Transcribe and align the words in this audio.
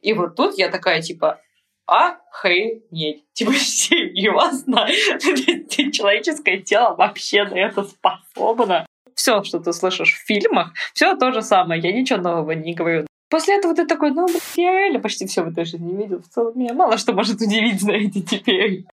И 0.00 0.12
вот 0.12 0.36
тут 0.36 0.58
я 0.58 0.68
такая, 0.70 1.02
типа, 1.02 1.40
охренеть. 1.86 3.24
Типа, 3.32 3.52
серьезно? 3.54 4.88
Человеческое 5.92 6.58
тело 6.58 6.94
вообще 6.94 7.44
на 7.44 7.54
это 7.54 7.84
способно. 7.84 8.86
Все, 9.14 9.42
что 9.42 9.58
ты 9.60 9.72
слышишь 9.72 10.14
в 10.14 10.26
фильмах, 10.26 10.72
все 10.94 11.14
то 11.14 11.32
же 11.32 11.42
самое. 11.42 11.80
Я 11.82 11.92
ничего 11.92 12.20
нового 12.20 12.52
не 12.52 12.74
говорю. 12.74 13.06
После 13.28 13.58
этого 13.58 13.74
ты 13.74 13.86
такой, 13.86 14.10
ну, 14.12 14.26
я 14.56 14.72
реально 14.72 14.98
почти 14.98 15.26
все 15.26 15.42
в 15.42 15.48
этой 15.48 15.64
жизни 15.64 15.94
видел. 15.94 16.20
В 16.22 16.28
целом 16.28 16.58
меня 16.58 16.74
мало 16.74 16.96
что 16.96 17.12
может 17.12 17.40
удивить, 17.40 17.80
знаете, 17.80 18.22
теперь. 18.22 18.86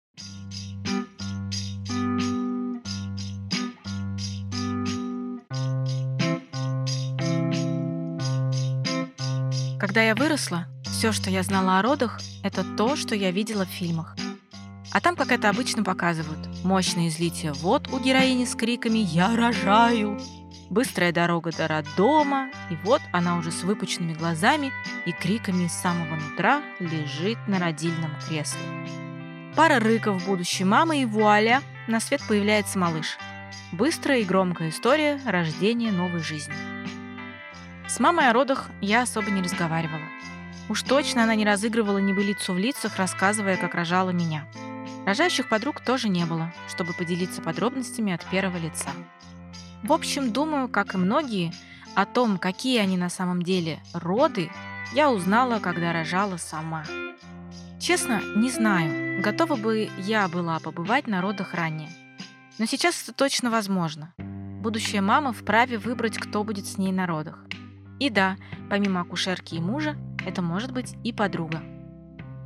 Когда 9.79 10.01
я 10.01 10.13
выросла, 10.15 10.67
все, 10.97 11.11
что 11.11 11.29
я 11.29 11.43
знала 11.43 11.77
о 11.77 11.83
родах, 11.83 12.19
это 12.41 12.63
то, 12.63 12.95
что 12.95 13.13
я 13.13 13.29
видела 13.29 13.67
в 13.67 13.69
фильмах. 13.69 14.15
А 14.91 14.99
там, 14.99 15.15
как 15.15 15.31
это 15.31 15.47
обычно 15.47 15.83
показывают, 15.83 16.39
мощное 16.63 17.09
излитие 17.09 17.53
вод 17.53 17.87
у 17.93 17.99
героини 17.99 18.45
с 18.45 18.55
криками 18.55 18.97
«Я 18.97 19.35
рожаю!», 19.35 20.19
быстрая 20.71 21.11
дорога 21.11 21.51
до 21.51 21.67
роддома, 21.67 22.49
и 22.71 22.75
вот 22.83 22.99
она 23.13 23.37
уже 23.37 23.51
с 23.51 23.61
выпученными 23.61 24.15
глазами 24.15 24.71
и 25.05 25.11
криками 25.11 25.65
из 25.65 25.73
самого 25.73 26.15
нутра 26.15 26.63
лежит 26.79 27.37
на 27.47 27.59
родильном 27.59 28.15
кресле. 28.27 28.59
Пара 29.55 29.79
рыков 29.79 30.25
будущей 30.25 30.63
мамы 30.63 31.03
и 31.03 31.05
вуаля, 31.05 31.61
на 31.87 31.99
свет 31.99 32.23
появляется 32.27 32.79
малыш. 32.79 33.19
Быстрая 33.71 34.21
и 34.21 34.25
громкая 34.25 34.69
история 34.69 35.21
рождения 35.27 35.91
новой 35.91 36.21
жизни. 36.21 36.55
С 37.87 37.99
мамой 37.99 38.29
о 38.31 38.33
родах 38.33 38.71
я 38.81 39.03
особо 39.03 39.29
не 39.29 39.43
разговаривала. 39.43 40.16
Уж 40.69 40.83
точно 40.83 41.23
она 41.23 41.35
не 41.35 41.45
разыгрывала 41.45 41.99
небылицу 41.99 42.53
в 42.53 42.57
лицах, 42.57 42.97
рассказывая, 42.97 43.57
как 43.57 43.73
рожала 43.73 44.09
меня. 44.09 44.47
Рожающих 45.05 45.47
подруг 45.47 45.79
тоже 45.79 46.09
не 46.09 46.25
было, 46.25 46.53
чтобы 46.67 46.93
поделиться 46.93 47.41
подробностями 47.41 48.11
от 48.11 48.25
первого 48.25 48.57
лица. 48.57 48.89
В 49.83 49.93
общем, 49.93 50.33
думаю, 50.33 50.67
как 50.67 50.95
и 50.95 50.97
многие, 50.97 51.53
о 51.95 52.05
том, 52.05 52.37
какие 52.37 52.79
они 52.79 52.97
на 52.97 53.09
самом 53.09 53.41
деле 53.41 53.79
роды, 53.93 54.51
я 54.93 55.09
узнала, 55.09 55.59
когда 55.59 55.93
рожала 55.93 56.37
сама. 56.37 56.83
Честно, 57.79 58.21
не 58.35 58.49
знаю, 58.49 59.21
готова 59.21 59.55
бы 59.55 59.89
я 59.97 60.27
была 60.27 60.59
побывать 60.59 61.07
на 61.07 61.21
родах 61.21 61.53
ранее. 61.53 61.89
Но 62.57 62.65
сейчас 62.65 63.01
это 63.03 63.13
точно 63.13 63.49
возможно. 63.49 64.13
Будущая 64.17 65.01
мама 65.01 65.31
вправе 65.31 65.77
выбрать, 65.77 66.17
кто 66.17 66.43
будет 66.43 66.65
с 66.65 66.77
ней 66.77 66.91
на 66.91 67.07
родах. 67.07 67.45
И 67.99 68.09
да, 68.09 68.35
помимо 68.69 69.01
акушерки 69.01 69.55
и 69.55 69.59
мужа, 69.59 69.95
это 70.25 70.41
может 70.41 70.71
быть 70.71 70.95
и 71.03 71.13
подруга. 71.13 71.61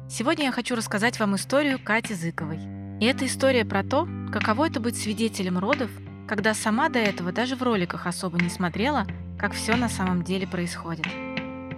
Сегодня 0.09 0.45
я 0.45 0.51
хочу 0.51 0.75
рассказать 0.75 1.19
вам 1.19 1.35
историю 1.35 1.79
Кати 1.83 2.13
Зыковой. 2.13 2.59
И 2.99 3.05
эта 3.05 3.25
история 3.25 3.65
про 3.65 3.83
то, 3.83 4.07
каково 4.31 4.67
это 4.67 4.79
быть 4.79 4.97
свидетелем 4.97 5.57
родов, 5.57 5.89
когда 6.27 6.53
сама 6.53 6.89
до 6.89 6.99
этого 6.99 7.31
даже 7.31 7.55
в 7.55 7.63
роликах 7.63 8.05
особо 8.05 8.37
не 8.39 8.49
смотрела, 8.49 9.07
как 9.39 9.53
все 9.53 9.75
на 9.75 9.89
самом 9.89 10.23
деле 10.23 10.47
происходит. 10.47 11.07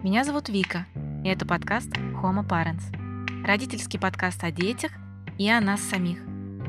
Меня 0.04 0.24
зовут 0.24 0.50
Вика, 0.50 0.86
и 1.24 1.30
это 1.30 1.46
подкаст 1.46 1.92
Homo 1.94 2.46
Parents. 2.46 3.46
Родительский 3.46 4.00
подкаст 4.00 4.44
о 4.44 4.52
детях 4.52 4.92
и 5.38 5.50
о 5.50 5.62
нас 5.62 5.82
самих. 5.82 6.20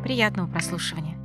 Приятного 0.03 0.47
прослушивания. 0.47 1.24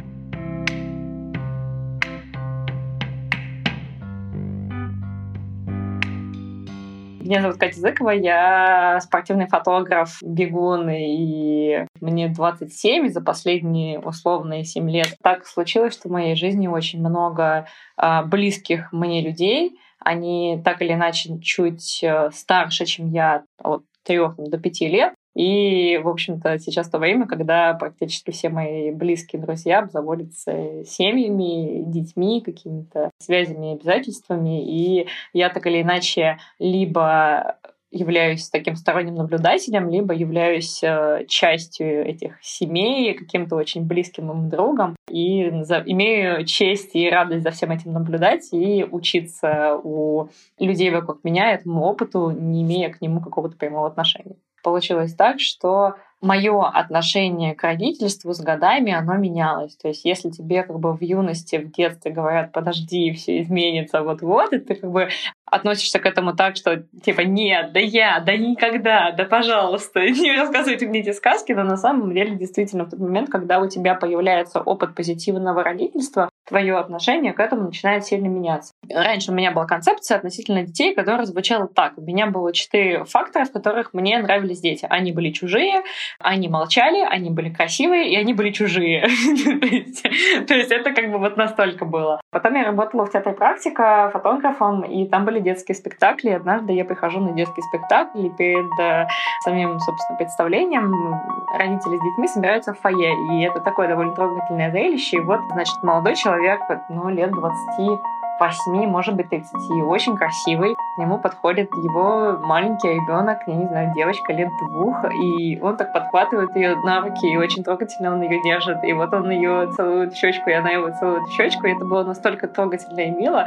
Меня 7.29 7.43
зовут 7.43 7.59
Катя 7.59 7.79
Зыкова, 7.79 8.09
я 8.09 8.99
спортивный 9.01 9.47
фотограф, 9.47 10.17
бегун, 10.23 10.89
и 10.89 11.85
мне 12.01 12.27
27 12.27 13.09
за 13.09 13.21
последние 13.21 13.99
условные 13.99 14.63
7 14.63 14.89
лет. 14.89 15.15
Так 15.21 15.45
случилось, 15.45 15.93
что 15.93 16.09
в 16.09 16.11
моей 16.11 16.35
жизни 16.35 16.65
очень 16.65 17.01
много 17.01 17.67
а, 17.97 18.23
близких 18.23 18.91
мне 18.91 19.21
людей. 19.21 19.77
Они 19.99 20.59
так 20.65 20.81
или 20.81 20.93
иначе 20.93 21.39
чуть 21.39 22.03
э, 22.03 22.31
старше, 22.33 22.85
чем 22.85 23.11
я, 23.11 23.43
от 23.61 23.83
трех 24.03 24.35
до 24.37 24.57
пяти 24.57 24.87
лет. 24.87 25.13
И, 25.35 25.97
в 26.03 26.07
общем-то, 26.07 26.57
сейчас 26.59 26.89
то 26.89 26.97
время, 26.97 27.27
когда 27.27 27.73
практически 27.73 28.31
все 28.31 28.49
мои 28.49 28.91
близкие 28.91 29.41
друзья 29.41 29.79
обзаводятся 29.79 30.83
семьями, 30.85 31.83
детьми, 31.85 32.41
какими-то 32.41 33.11
связями, 33.19 33.73
обязательствами. 33.73 34.63
И 34.65 35.07
я 35.33 35.49
так 35.49 35.65
или 35.67 35.81
иначе 35.81 36.37
либо 36.57 37.57
являюсь 37.91 38.49
таким 38.49 38.75
сторонним 38.75 39.15
наблюдателем, 39.15 39.89
либо 39.89 40.13
являюсь 40.13 40.83
э, 40.83 41.25
частью 41.27 42.05
этих 42.05 42.37
семей, 42.41 43.13
каким-то 43.13 43.55
очень 43.55 43.85
близким 43.85 44.31
им 44.31 44.49
другом, 44.49 44.95
и 45.09 45.49
за, 45.63 45.81
имею 45.85 46.45
честь 46.45 46.95
и 46.95 47.09
радость 47.09 47.43
за 47.43 47.51
всем 47.51 47.71
этим 47.71 47.93
наблюдать 47.93 48.49
и 48.51 48.85
учиться 48.89 49.79
у 49.83 50.29
людей 50.59 50.91
вокруг 50.91 51.23
меня 51.23 51.51
этому 51.51 51.83
опыту, 51.83 52.29
не 52.29 52.61
имея 52.61 52.89
к 52.91 53.01
нему 53.01 53.21
какого-то 53.21 53.57
прямого 53.57 53.87
отношения 53.87 54.35
получилось 54.61 55.13
так, 55.13 55.39
что 55.39 55.95
мое 56.21 56.67
отношение 56.67 57.55
к 57.55 57.63
родительству 57.63 58.33
с 58.33 58.41
годами, 58.41 58.91
оно 58.91 59.15
менялось. 59.15 59.75
То 59.77 59.87
есть 59.87 60.03
если 60.05 60.29
тебе 60.29 60.63
как 60.63 60.79
бы 60.79 60.93
в 60.93 61.01
юности, 61.01 61.57
в 61.57 61.71
детстве 61.71 62.11
говорят, 62.11 62.51
подожди, 62.51 63.13
все 63.13 63.41
изменится 63.41 64.03
вот-вот, 64.03 64.53
и 64.53 64.59
ты 64.59 64.75
как 64.75 64.91
бы 64.91 65.09
относишься 65.51 65.99
к 65.99 66.05
этому 66.05 66.35
так, 66.35 66.55
что 66.55 66.83
типа 67.03 67.21
нет, 67.21 67.73
да 67.73 67.79
я, 67.79 68.19
да 68.19 68.35
никогда, 68.35 69.11
да 69.11 69.25
пожалуйста, 69.25 69.99
не 70.09 70.35
рассказывайте 70.37 70.87
мне 70.87 71.01
эти 71.01 71.11
сказки, 71.11 71.51
но 71.51 71.63
на 71.63 71.77
самом 71.77 72.13
деле 72.13 72.35
действительно 72.35 72.85
в 72.85 72.89
тот 72.89 72.99
момент, 72.99 73.29
когда 73.29 73.59
у 73.59 73.67
тебя 73.67 73.95
появляется 73.95 74.61
опыт 74.61 74.95
позитивного 74.95 75.63
родительства, 75.63 76.29
твое 76.49 76.77
отношение 76.77 77.33
к 77.33 77.39
этому 77.39 77.63
начинает 77.63 78.05
сильно 78.05 78.27
меняться. 78.27 78.73
Раньше 78.91 79.31
у 79.31 79.35
меня 79.35 79.51
была 79.51 79.65
концепция 79.65 80.17
относительно 80.17 80.63
детей, 80.63 80.95
которая 80.95 81.25
звучала 81.25 81.67
так. 81.67 81.97
У 81.97 82.01
меня 82.01 82.27
было 82.27 82.51
четыре 82.51 83.05
фактора, 83.05 83.45
в 83.45 83.51
которых 83.51 83.93
мне 83.93 84.17
нравились 84.17 84.59
дети. 84.59 84.87
Они 84.89 85.11
были 85.11 85.31
чужие, 85.31 85.83
они 86.19 86.47
молчали, 86.47 87.05
они 87.07 87.29
были 87.29 87.49
красивые, 87.49 88.09
и 88.11 88.15
они 88.15 88.33
были 88.33 88.51
чужие. 88.51 89.01
То 90.47 90.53
есть 90.55 90.71
это 90.71 90.91
как 90.91 91.11
бы 91.11 91.19
вот 91.19 91.37
настолько 91.37 91.85
было. 91.85 92.19
Потом 92.31 92.55
я 92.55 92.65
работала 92.65 93.05
в 93.05 93.11
театре 93.11 93.35
практика 93.35 94.09
фотографом, 94.11 94.83
и 94.83 95.07
там 95.07 95.25
были 95.25 95.38
детские 95.41 95.75
спектакли. 95.75 96.29
Однажды 96.29 96.73
я 96.73 96.85
прихожу 96.85 97.19
на 97.19 97.31
детский 97.31 97.61
спектакль, 97.61 98.25
и 98.25 98.29
перед 98.29 98.69
э, 98.79 99.07
самим, 99.43 99.79
собственно, 99.79 100.17
представлением 100.17 101.15
родители 101.57 101.97
с 101.97 102.01
детьми 102.01 102.27
собираются 102.27 102.73
в 102.73 102.79
фойе. 102.79 103.13
И 103.31 103.43
это 103.43 103.59
такое 103.61 103.87
довольно 103.87 104.13
трогательное 104.13 104.71
зрелище. 104.71 105.17
И 105.17 105.21
вот, 105.21 105.39
значит, 105.51 105.81
молодой 105.83 106.15
человек, 106.15 106.59
ну, 106.89 107.09
лет 107.09 107.31
20 107.31 107.99
28, 108.39 108.87
может 108.87 109.15
быть, 109.15 109.29
30, 109.29 109.53
очень 109.83 110.15
красивый. 110.15 110.75
К 110.75 110.97
нему 110.97 111.19
подходит 111.19 111.69
его 111.75 112.37
маленький 112.39 112.87
ребенок, 112.87 113.39
я 113.45 113.55
не 113.55 113.67
знаю, 113.67 113.93
девочка 113.93 114.33
лет 114.33 114.49
двух, 114.61 114.95
и 115.11 115.59
он 115.61 115.75
так 115.75 115.93
подхватывает 115.93 116.55
ее 116.55 116.75
на 116.77 117.01
руки, 117.01 117.27
и 117.27 117.37
очень 117.37 117.63
трогательно 117.63 118.13
он 118.13 118.21
ее 118.21 118.41
держит. 118.41 118.83
И 118.83 118.93
вот 118.93 119.13
он 119.13 119.29
ее 119.29 119.71
целует 119.73 120.13
в 120.13 120.15
щечку, 120.15 120.49
и 120.49 120.53
она 120.53 120.69
его 120.69 120.89
целует 120.91 121.23
в 121.23 121.31
щечку, 121.33 121.67
и 121.67 121.73
это 121.73 121.85
было 121.85 122.03
настолько 122.03 122.47
трогательно 122.47 123.01
и 123.01 123.11
мило, 123.11 123.45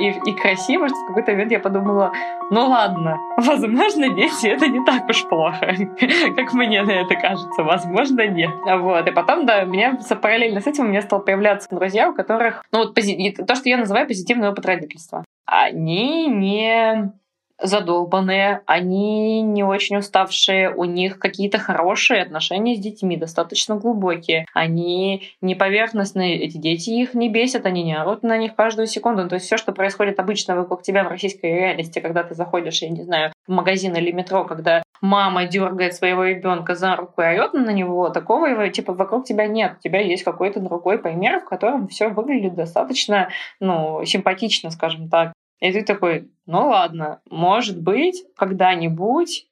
и, 0.00 0.08
и 0.08 0.32
красиво, 0.32 0.88
что 0.88 0.96
в 0.96 1.06
какой-то 1.08 1.32
момент 1.32 1.52
я 1.52 1.60
подумала, 1.60 2.12
ну 2.50 2.68
ладно, 2.68 3.18
возможно, 3.36 4.08
дети 4.08 4.48
это 4.48 4.66
не 4.66 4.84
так 4.84 5.08
уж 5.08 5.24
плохо, 5.28 5.66
как 6.36 6.52
мне 6.52 6.82
на 6.82 6.92
это 6.92 7.14
кажется, 7.14 7.62
возможно, 7.62 8.26
нет. 8.26 8.50
Вот. 8.64 9.06
И 9.06 9.10
потом, 9.10 9.46
да, 9.46 9.64
меня 9.64 9.98
параллельно 10.20 10.60
с 10.60 10.66
этим 10.66 10.84
у 10.84 10.88
меня 10.88 11.02
стал 11.02 11.20
появляться 11.20 11.68
друзья, 11.70 12.10
у 12.10 12.14
которых, 12.14 12.64
ну 12.72 12.78
вот 12.80 12.94
то, 12.94 13.54
что 13.54 13.68
я 13.68 13.76
называю 13.76 14.06
позитивный 14.16 14.48
опыт 14.48 14.64
родительства. 14.64 15.24
Они 15.44 16.26
не 16.26 17.12
задолбанные, 17.58 18.60
они 18.66 19.40
не 19.40 19.64
очень 19.64 19.96
уставшие, 19.96 20.74
у 20.74 20.84
них 20.84 21.18
какие-то 21.18 21.58
хорошие 21.58 22.22
отношения 22.22 22.74
с 22.74 22.78
детьми, 22.78 23.16
достаточно 23.16 23.76
глубокие. 23.76 24.44
Они 24.52 25.30
не 25.40 25.54
поверхностные, 25.54 26.38
эти 26.38 26.58
дети 26.58 26.90
их 26.90 27.14
не 27.14 27.30
бесят, 27.30 27.64
они 27.64 27.82
не 27.82 27.94
орут 27.94 28.22
на 28.22 28.36
них 28.36 28.54
каждую 28.54 28.86
секунду. 28.86 29.22
Ну, 29.22 29.28
то 29.28 29.36
есть 29.36 29.46
все, 29.46 29.56
что 29.56 29.72
происходит 29.72 30.20
обычно 30.20 30.54
вокруг 30.54 30.82
тебя 30.82 31.04
в 31.04 31.08
российской 31.08 31.46
реальности, 31.46 32.00
когда 32.00 32.24
ты 32.24 32.34
заходишь, 32.34 32.82
я 32.82 32.90
не 32.90 33.02
знаю, 33.02 33.32
в 33.46 33.52
магазин 33.52 33.94
или 33.94 34.12
метро, 34.12 34.44
когда 34.44 34.82
мама 35.00 35.46
дергает 35.46 35.94
своего 35.94 36.24
ребенка 36.24 36.74
за 36.74 36.96
руку 36.96 37.22
и 37.22 37.24
орет 37.24 37.54
на 37.54 37.70
него, 37.70 38.10
такого 38.10 38.68
типа 38.68 38.92
вокруг 38.92 39.24
тебя 39.24 39.46
нет. 39.46 39.76
У 39.78 39.82
тебя 39.82 40.00
есть 40.00 40.24
какой-то 40.24 40.60
другой 40.60 40.98
пример, 40.98 41.40
в 41.40 41.44
котором 41.44 41.88
все 41.88 42.08
выглядит 42.08 42.54
достаточно 42.54 43.28
ну, 43.60 44.04
симпатично, 44.04 44.70
скажем 44.70 45.08
так. 45.08 45.32
И 45.60 45.72
ты 45.72 45.82
такой, 45.84 46.28
ну 46.46 46.68
ладно, 46.68 47.20
может 47.30 47.80
быть, 47.80 48.24
когда-нибудь 48.36 49.46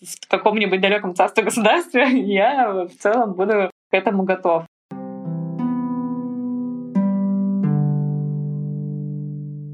в 0.00 0.28
каком-нибудь 0.28 0.80
далеком 0.80 1.14
царстве 1.14 1.44
государстве 1.44 2.08
я 2.32 2.86
в 2.86 2.96
целом 2.98 3.34
буду 3.34 3.70
к 3.90 3.94
этому 3.94 4.24
готов. 4.24 4.64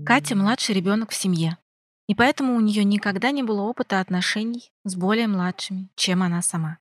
Катя– 0.05 0.35
младший 0.37 0.75
ребенок 0.75 1.11
в 1.11 1.15
семье. 1.15 1.59
И 2.09 2.15
поэтому 2.15 2.57
у 2.57 2.61
нее 2.61 2.85
никогда 2.85 3.31
не 3.31 3.43
было 3.43 3.63
опыта 3.63 4.01
отношений 4.01 4.73
с 4.85 4.97
более 4.97 5.29
младшими, 5.29 5.89
чем 5.95 6.23
она 6.23 6.43
сама. 6.43 6.79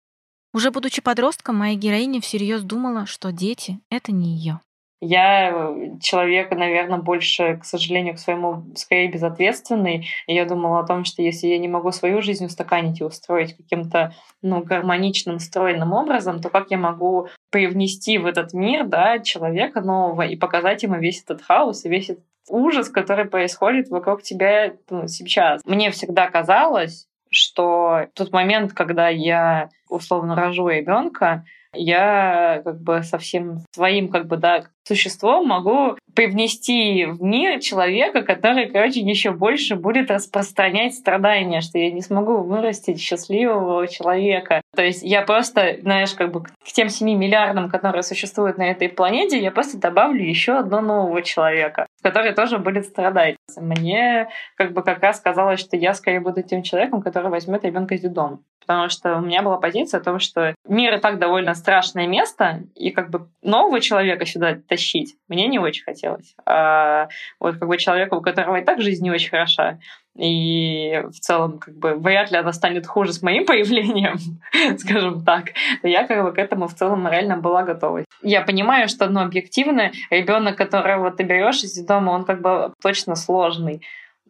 Уже 0.54 0.72
будучи 0.72 1.02
подростком, 1.02 1.58
моя 1.58 1.76
героиня 1.76 2.22
всерьез 2.22 2.64
думала, 2.64 3.06
что 3.06 3.32
дети— 3.32 3.80
это 3.92 4.12
не 4.12 4.36
ее. 4.36 4.62
Я 5.00 5.52
э, 5.52 6.00
человек, 6.02 6.50
наверное, 6.52 6.98
больше, 6.98 7.58
к 7.58 7.66
сожалению, 7.66 8.16
к 8.16 8.20
своему 8.20 8.64
скорее 8.76 9.12
безответственный. 9.12 10.08
И 10.26 10.34
я 10.34 10.46
думала 10.46 10.80
о 10.80 10.88
том, 10.88 11.06
что 11.06 11.22
если 11.22 11.48
я 11.48 11.60
не 11.60 11.68
могу 11.68 11.92
свою 11.92 12.24
жизнь 12.24 12.46
устаканить 12.46 13.00
и 13.00 13.04
устроить 13.04 13.56
каким-то 13.56 14.16
ну, 14.42 14.64
гармоничным, 14.64 15.38
стройным 15.38 15.94
образом, 15.94 16.42
то 16.42 16.50
как 16.50 16.72
я 16.72 16.78
могу 16.80 17.28
привнести 17.52 18.18
в 18.18 18.26
этот 18.26 18.54
мир 18.54 18.88
да, 18.88 19.20
человека 19.20 19.82
нового 19.82 20.24
и 20.24 20.36
показать 20.36 20.82
ему 20.82 20.96
весь 20.96 21.22
этот 21.22 21.44
хаос 21.44 21.86
и 21.86 21.90
весь 21.90 22.10
этот 22.10 22.26
ужас, 22.50 22.90
который 22.90 23.26
происходит 23.26 23.90
вокруг 23.90 24.24
тебя 24.24 24.74
ну, 24.90 25.08
сейчас. 25.08 25.62
Мне 25.66 25.92
всегда 25.92 26.30
казалось, 26.30 27.08
что 27.30 28.08
тот 28.14 28.32
момент, 28.32 28.74
когда 28.74 29.10
я 29.10 29.70
условно 29.90 30.36
рожу 30.36 30.68
ребенка, 30.68 31.44
я 31.74 32.62
как 32.64 32.82
бы 32.82 33.04
со 33.04 33.18
всем 33.18 33.60
своим 33.74 34.10
как 34.10 34.28
бы 34.28 34.38
да 34.38 34.64
существом 34.88 35.48
могу 35.48 35.98
привнести 36.16 37.06
в 37.06 37.22
мир 37.22 37.60
человека, 37.60 38.24
который, 38.24 38.70
короче, 38.70 39.02
еще 39.02 39.32
больше 39.32 39.76
будет 39.76 40.10
распространять 40.10 40.96
страдания, 40.96 41.60
что 41.62 41.78
я 41.78 41.92
не 41.92 42.02
смогу 42.02 42.38
вырастить 42.38 43.00
счастливого 43.00 43.86
человека. 43.88 44.62
То 44.76 44.84
есть 44.84 45.04
я 45.04 45.24
просто, 45.24 45.78
знаешь, 45.82 46.14
как 46.14 46.32
бы 46.32 46.44
к 46.44 46.72
тем 46.74 46.88
7 46.88 47.18
миллиардам, 47.18 47.70
которые 47.70 48.02
существуют 48.02 48.58
на 48.58 48.72
этой 48.72 48.88
планете, 48.88 49.40
я 49.40 49.52
просто 49.52 49.78
добавлю 49.78 50.24
еще 50.24 50.54
одного 50.54 50.82
нового 50.82 51.22
человека, 51.22 51.86
который 52.02 52.34
тоже 52.34 52.58
будет 52.58 52.86
страдать. 52.86 53.36
Мне 53.58 54.30
как 54.56 54.72
бы 54.72 54.84
как 54.84 55.02
раз 55.02 55.20
казалось, 55.20 55.60
что 55.60 55.76
я 55.76 55.94
скорее 55.94 56.22
буду 56.22 56.42
тем 56.44 56.64
человеком, 56.64 57.02
который 57.02 57.30
возьмет 57.30 57.66
ребенка 57.66 57.96
из 57.96 58.02
детдома 58.02 58.40
потому 58.68 58.90
что 58.90 59.16
у 59.16 59.22
меня 59.22 59.42
была 59.42 59.58
позиция 59.58 60.02
о 60.02 60.04
том, 60.04 60.20
что 60.20 60.54
мир 60.68 60.96
и 60.96 61.00
так 61.00 61.20
довольно 61.20 61.56
страшное 61.56 62.06
место, 62.06 62.64
и 62.76 62.92
как 62.92 63.10
бы 63.10 63.30
нового 63.42 63.80
человека 63.80 64.26
сюда 64.26 64.58
тащить 64.68 65.16
мне 65.30 65.48
не 65.48 65.58
очень 65.58 65.86
хотелось. 65.86 66.36
А 66.46 67.08
вот 67.40 67.58
как 67.58 67.68
бы 67.68 67.78
человеку, 67.78 68.18
у 68.18 68.22
которого 68.22 68.58
и 68.58 68.66
так 68.66 68.82
жизнь 68.82 69.04
не 69.04 69.12
очень 69.12 69.30
хороша, 69.30 69.80
и 70.18 71.02
в 71.12 71.20
целом 71.20 71.60
как 71.60 71.76
бы 71.76 71.94
вряд 71.94 72.32
ли 72.32 72.38
она 72.38 72.52
станет 72.52 72.86
хуже 72.86 73.14
с 73.14 73.22
моим 73.22 73.46
появлением, 73.48 74.18
скажем 74.78 75.24
так, 75.24 75.52
я 75.82 76.06
как 76.06 76.24
бы 76.24 76.34
к 76.34 76.38
этому 76.38 76.68
в 76.68 76.74
целом 76.74 77.04
морально 77.04 77.38
была 77.38 77.64
готова. 77.64 78.04
Я 78.22 78.42
понимаю, 78.42 78.90
что, 78.90 79.08
ну, 79.08 79.22
объективно, 79.22 79.92
ребенок, 80.10 80.58
которого 80.58 81.10
ты 81.12 81.24
берешь 81.24 81.64
из 81.64 81.78
дома, 81.86 82.12
он 82.12 82.26
как 82.26 82.42
бы 82.42 82.74
точно 82.82 83.16
сложный 83.16 83.82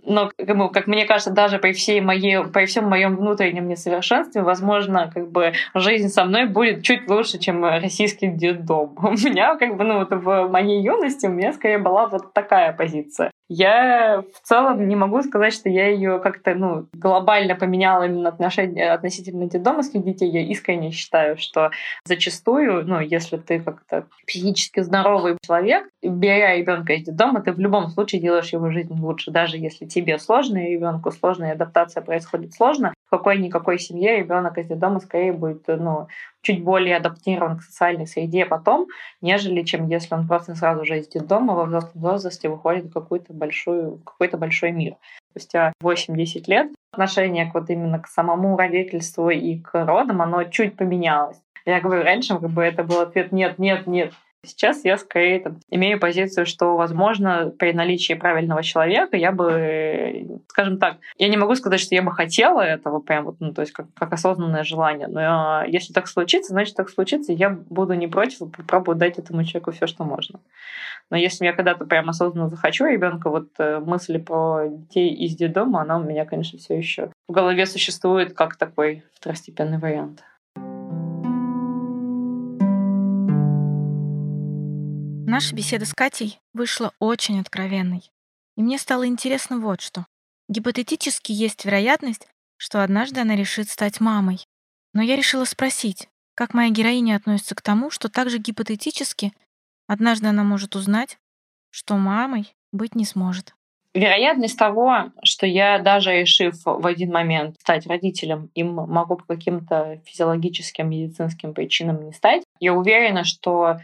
но, 0.05 0.31
как, 0.37 0.71
как 0.73 0.87
мне 0.87 1.05
кажется, 1.05 1.31
даже 1.31 1.59
при 1.59 1.73
всей 1.73 2.01
моей, 2.01 2.43
при 2.45 2.65
всем 2.65 2.85
моем 2.85 3.15
внутреннем 3.15 3.67
несовершенстве, 3.67 4.41
возможно, 4.41 5.11
как 5.13 5.31
бы 5.31 5.53
жизнь 5.73 6.09
со 6.09 6.25
мной 6.25 6.45
будет 6.45 6.83
чуть 6.83 7.09
лучше, 7.09 7.39
чем 7.39 7.63
российский 7.63 8.27
детдом. 8.27 8.95
У 9.01 9.11
меня, 9.11 9.55
как 9.57 9.75
бы, 9.75 9.83
ну, 9.83 9.99
вот 9.99 10.11
в 10.11 10.47
моей 10.47 10.81
юности 10.81 11.25
у 11.25 11.31
меня 11.31 11.53
скорее 11.53 11.77
была 11.77 12.07
вот 12.07 12.33
такая 12.33 12.73
позиция. 12.73 13.31
Я 13.49 14.23
в 14.33 14.45
целом 14.45 14.87
не 14.87 14.95
могу 14.95 15.21
сказать, 15.23 15.53
что 15.53 15.69
я 15.69 15.87
ее 15.87 16.19
как-то 16.19 16.53
ну, 16.53 16.87
глобально 16.91 17.55
поменяла 17.55 18.03
именно 18.03 18.27
отношение, 18.27 18.91
относительно 18.91 19.49
детдомовских 19.49 20.03
детей. 20.03 20.29
Я 20.29 20.41
искренне 20.41 20.91
считаю, 20.91 21.37
что 21.37 21.71
зачастую, 22.03 22.85
ну, 22.85 22.99
если 22.99 23.37
ты 23.37 23.61
как-то 23.61 24.05
психически 24.25 24.81
здоровый 24.81 25.37
человек, 25.45 25.87
беря 26.03 26.57
ребенка 26.57 26.93
из 26.93 27.05
детдома, 27.05 27.41
ты 27.41 27.53
в 27.53 27.59
любом 27.59 27.87
случае 27.87 28.21
делаешь 28.21 28.51
его 28.51 28.69
жизнь 28.69 28.93
лучше, 28.99 29.31
даже 29.31 29.57
если 29.57 29.85
тебе 29.85 30.19
сложно, 30.19 30.57
ребенку 30.57 31.11
сложно, 31.11 31.45
и 31.45 31.51
адаптация 31.51 32.03
происходит 32.03 32.53
сложно. 32.53 32.93
В 33.05 33.09
какой-никакой 33.11 33.79
семье 33.79 34.17
ребенок 34.17 34.57
из 34.57 34.67
детдома 34.67 34.99
скорее 34.99 35.31
будет 35.31 35.63
ну, 35.67 36.07
чуть 36.47 36.63
более 36.63 36.95
адаптирован 36.95 37.57
к 37.57 37.61
социальной 37.61 38.07
среде 38.07 38.45
потом, 38.45 38.87
нежели 39.19 39.63
чем 39.63 39.89
если 39.89 40.15
он 40.15 40.27
просто 40.27 40.55
сразу 40.55 40.85
же 40.85 40.99
из 40.99 41.07
детдома 41.09 41.53
во 41.53 41.65
взрослом 41.65 42.01
возрасте 42.01 42.47
выходит 42.47 42.85
в 42.85 42.93
какой-то 42.93 43.33
большой, 43.33 43.97
какой-то 44.05 44.37
большой 44.37 44.71
мир. 44.71 44.95
Спустя 45.31 45.73
8-10 45.83 46.43
лет 46.47 46.71
отношение 46.93 47.51
к 47.51 47.53
вот 47.53 47.69
именно 47.69 47.99
к 47.99 48.07
самому 48.07 48.55
родительству 48.55 49.29
и 49.29 49.59
к 49.59 49.73
родам, 49.85 50.21
оно 50.21 50.45
чуть 50.45 50.77
поменялось. 50.77 51.37
Я 51.65 51.81
говорю, 51.81 52.03
раньше 52.03 52.39
как 52.39 52.49
бы 52.49 52.63
это 52.63 52.85
был 52.85 53.01
ответ 53.01 53.33
«нет, 53.33 53.59
нет, 53.59 53.87
нет». 53.87 54.13
Сейчас 54.45 54.85
я 54.85 54.97
скорее 54.97 55.39
там, 55.39 55.59
имею 55.69 55.99
позицию, 55.99 56.45
что, 56.45 56.77
возможно, 56.77 57.51
при 57.57 57.73
наличии 57.73 58.13
правильного 58.13 58.63
человека 58.63 59.17
я 59.17 59.31
бы, 59.31 60.39
скажем 60.47 60.77
так, 60.77 60.97
я 61.17 61.27
не 61.27 61.37
могу 61.37 61.55
сказать, 61.55 61.79
что 61.79 61.95
я 61.95 62.03
бы 62.03 62.11
хотела 62.11 62.61
этого 62.61 62.99
прям 62.99 63.25
вот, 63.25 63.37
ну, 63.39 63.53
то 63.53 63.61
есть 63.61 63.73
как, 63.73 63.87
как 63.93 64.13
осознанное 64.13 64.63
желание, 64.63 65.07
но 65.07 65.63
если 65.65 65.91
так 65.91 66.07
случится, 66.07 66.53
значит 66.53 66.75
так 66.75 66.89
случится, 66.89 67.33
я 67.33 67.49
буду 67.49 67.93
не 67.93 68.07
против 68.07 68.51
попробую 68.51 68.95
дать 68.95 69.17
этому 69.17 69.43
человеку 69.43 69.71
все, 69.71 69.87
что 69.87 70.03
можно. 70.03 70.39
Но 71.09 71.17
если 71.17 71.45
я 71.45 71.53
когда-то 71.53 71.85
прям 71.85 72.09
осознанно 72.09 72.49
захочу 72.49 72.85
ребенка, 72.85 73.29
вот 73.29 73.47
э, 73.59 73.79
мысли 73.79 74.17
про 74.17 74.67
детей 74.67 75.13
из 75.13 75.35
детдома, 75.35 75.81
она 75.81 75.97
у 75.97 76.03
меня, 76.03 76.25
конечно, 76.25 76.59
все 76.59 76.77
еще 76.77 77.11
в 77.27 77.31
голове 77.31 77.65
существует 77.65 78.33
как 78.33 78.57
такой 78.57 79.03
второстепенный 79.13 79.77
вариант. 79.77 80.23
Наша 85.29 85.53
беседа 85.53 85.83
с 85.83 85.93
Катей 85.93 86.39
вышла 86.53 86.93
очень 86.99 87.41
откровенной. 87.41 88.01
И 88.55 88.61
мне 88.61 88.77
стало 88.77 89.05
интересно 89.05 89.59
вот 89.59 89.81
что. 89.81 90.05
Гипотетически 90.47 91.33
есть 91.33 91.65
вероятность, 91.65 92.29
что 92.55 92.81
однажды 92.81 93.19
она 93.19 93.35
решит 93.35 93.67
стать 93.67 93.99
мамой. 93.99 94.39
Но 94.93 95.01
я 95.01 95.17
решила 95.17 95.43
спросить, 95.43 96.07
как 96.33 96.53
моя 96.53 96.69
героиня 96.69 97.17
относится 97.17 97.55
к 97.55 97.61
тому, 97.61 97.89
что 97.89 98.07
также 98.07 98.37
гипотетически 98.37 99.33
однажды 99.85 100.27
она 100.27 100.45
может 100.45 100.77
узнать, 100.77 101.19
что 101.71 101.97
мамой 101.97 102.55
быть 102.71 102.95
не 102.95 103.03
сможет. 103.03 103.53
Вероятность 103.93 104.57
того, 104.57 105.11
что 105.25 105.45
я 105.45 105.79
даже 105.79 106.21
решив 106.21 106.55
в 106.63 106.87
один 106.87 107.11
момент 107.11 107.57
стать 107.59 107.85
родителем, 107.85 108.49
им 108.55 108.75
могу 108.75 109.17
по 109.17 109.25
каким-то 109.25 110.01
физиологическим, 110.05 110.89
медицинским 110.89 111.53
причинам 111.53 112.05
не 112.05 112.13
стать, 112.13 112.43
я 112.61 112.73
уверена, 112.73 113.25
что 113.25 113.81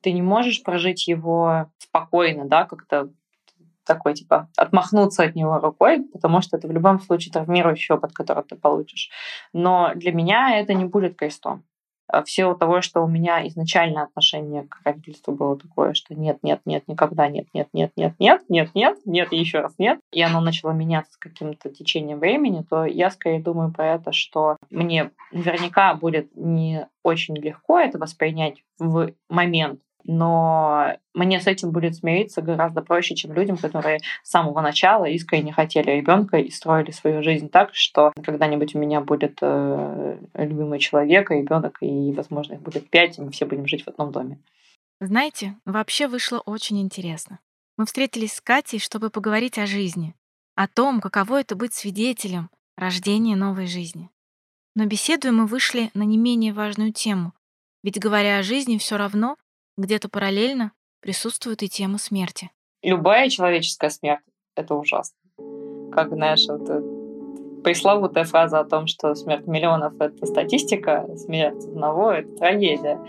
ты 0.00 0.12
не 0.12 0.22
можешь 0.22 0.62
прожить 0.62 1.08
его 1.08 1.70
спокойно, 1.78 2.46
да, 2.46 2.64
как-то 2.64 3.10
такой, 3.84 4.14
типа, 4.14 4.48
отмахнуться 4.56 5.22
от 5.22 5.34
него 5.34 5.58
рукой, 5.58 6.02
потому 6.12 6.40
что 6.40 6.56
это 6.56 6.68
в 6.68 6.72
любом 6.72 7.00
случае 7.00 7.32
травмирующий 7.32 7.94
опыт, 7.94 8.12
который 8.12 8.42
ты 8.44 8.56
получишь. 8.56 9.10
Но 9.52 9.92
для 9.94 10.12
меня 10.12 10.58
это 10.58 10.74
не 10.74 10.84
будет 10.84 11.16
крестом. 11.16 11.64
А 12.08 12.22
в 12.22 12.30
силу 12.30 12.54
того, 12.54 12.82
что 12.82 13.02
у 13.02 13.08
меня 13.08 13.46
изначально 13.48 14.04
отношение 14.04 14.62
к 14.62 14.80
родительству 14.84 15.34
было 15.34 15.58
такое, 15.58 15.92
что 15.92 16.14
нет, 16.14 16.38
нет, 16.42 16.60
нет, 16.64 16.84
никогда 16.86 17.26
нет, 17.26 17.48
нет, 17.52 17.68
нет, 17.72 17.90
нет, 17.96 18.14
нет, 18.20 18.42
нет, 18.48 18.70
нет, 18.74 18.98
нет, 19.04 19.32
и 19.32 19.36
еще 19.36 19.58
раз 19.58 19.74
нет, 19.78 19.98
и 20.12 20.22
оно 20.22 20.40
начало 20.40 20.70
меняться 20.70 21.14
с 21.14 21.16
каким-то 21.16 21.68
течением 21.68 22.20
времени, 22.20 22.64
то 22.68 22.84
я 22.84 23.10
скорее 23.10 23.40
думаю 23.40 23.72
про 23.72 23.94
это, 23.94 24.12
что 24.12 24.56
мне 24.70 25.10
наверняка 25.32 25.94
будет 25.94 26.30
не 26.36 26.86
очень 27.02 27.36
легко 27.36 27.80
это 27.80 27.98
воспринять 27.98 28.62
в 28.78 29.12
момент, 29.28 29.80
но 30.06 30.96
мне 31.14 31.40
с 31.40 31.46
этим 31.46 31.70
будет 31.72 31.96
смириться 31.96 32.42
гораздо 32.42 32.82
проще, 32.82 33.14
чем 33.14 33.32
людям, 33.32 33.56
которые 33.56 34.00
с 34.22 34.30
самого 34.30 34.60
начала 34.60 35.06
искренне 35.06 35.52
хотели 35.52 35.90
ребенка 35.90 36.38
и 36.38 36.50
строили 36.50 36.90
свою 36.90 37.22
жизнь 37.22 37.48
так, 37.48 37.74
что 37.74 38.12
когда-нибудь 38.24 38.74
у 38.74 38.78
меня 38.78 39.00
будет 39.00 39.38
э, 39.40 40.18
любимый 40.34 40.78
человек, 40.78 41.30
ребенок, 41.30 41.78
и, 41.80 42.12
возможно, 42.12 42.54
их 42.54 42.60
будет 42.60 42.88
пять, 42.88 43.18
и 43.18 43.22
мы 43.22 43.30
все 43.30 43.46
будем 43.46 43.66
жить 43.66 43.84
в 43.84 43.88
одном 43.88 44.12
доме. 44.12 44.38
Знаете, 45.00 45.56
вообще 45.64 46.08
вышло 46.08 46.38
очень 46.38 46.80
интересно. 46.80 47.40
Мы 47.76 47.84
встретились 47.84 48.34
с 48.34 48.40
Катей, 48.40 48.78
чтобы 48.78 49.10
поговорить 49.10 49.58
о 49.58 49.66
жизни, 49.66 50.14
о 50.54 50.66
том, 50.68 51.00
каково 51.00 51.40
это 51.40 51.54
быть 51.56 51.74
свидетелем 51.74 52.50
рождения 52.76 53.36
новой 53.36 53.66
жизни. 53.66 54.10
Но 54.74 54.86
беседуя 54.86 55.32
мы 55.32 55.46
вышли 55.46 55.90
на 55.94 56.02
не 56.02 56.16
менее 56.16 56.52
важную 56.52 56.92
тему, 56.92 57.32
ведь 57.82 57.98
говоря 57.98 58.38
о 58.38 58.42
жизни, 58.42 58.78
все 58.78 58.96
равно 58.96 59.36
где-то 59.76 60.08
параллельно 60.08 60.72
присутствует 61.00 61.62
и 61.62 61.68
тема 61.68 61.98
смерти. 61.98 62.50
Любая 62.82 63.28
человеческая 63.28 63.90
смерть— 63.90 64.24
это 64.56 64.74
ужасно. 64.74 65.16
Как, 65.92 66.10
знаешь, 66.10 66.46
вот 66.48 66.68
э, 66.68 66.82
пресловутая 67.62 68.24
фраза 68.24 68.60
о 68.60 68.64
том, 68.64 68.86
что 68.86 69.14
смерть 69.14 69.46
миллионов— 69.46 69.94
это 70.00 70.26
статистика, 70.26 71.06
смерть 71.16 71.64
одного— 71.64 72.10
это 72.12 72.34
трагедия. 72.36 73.00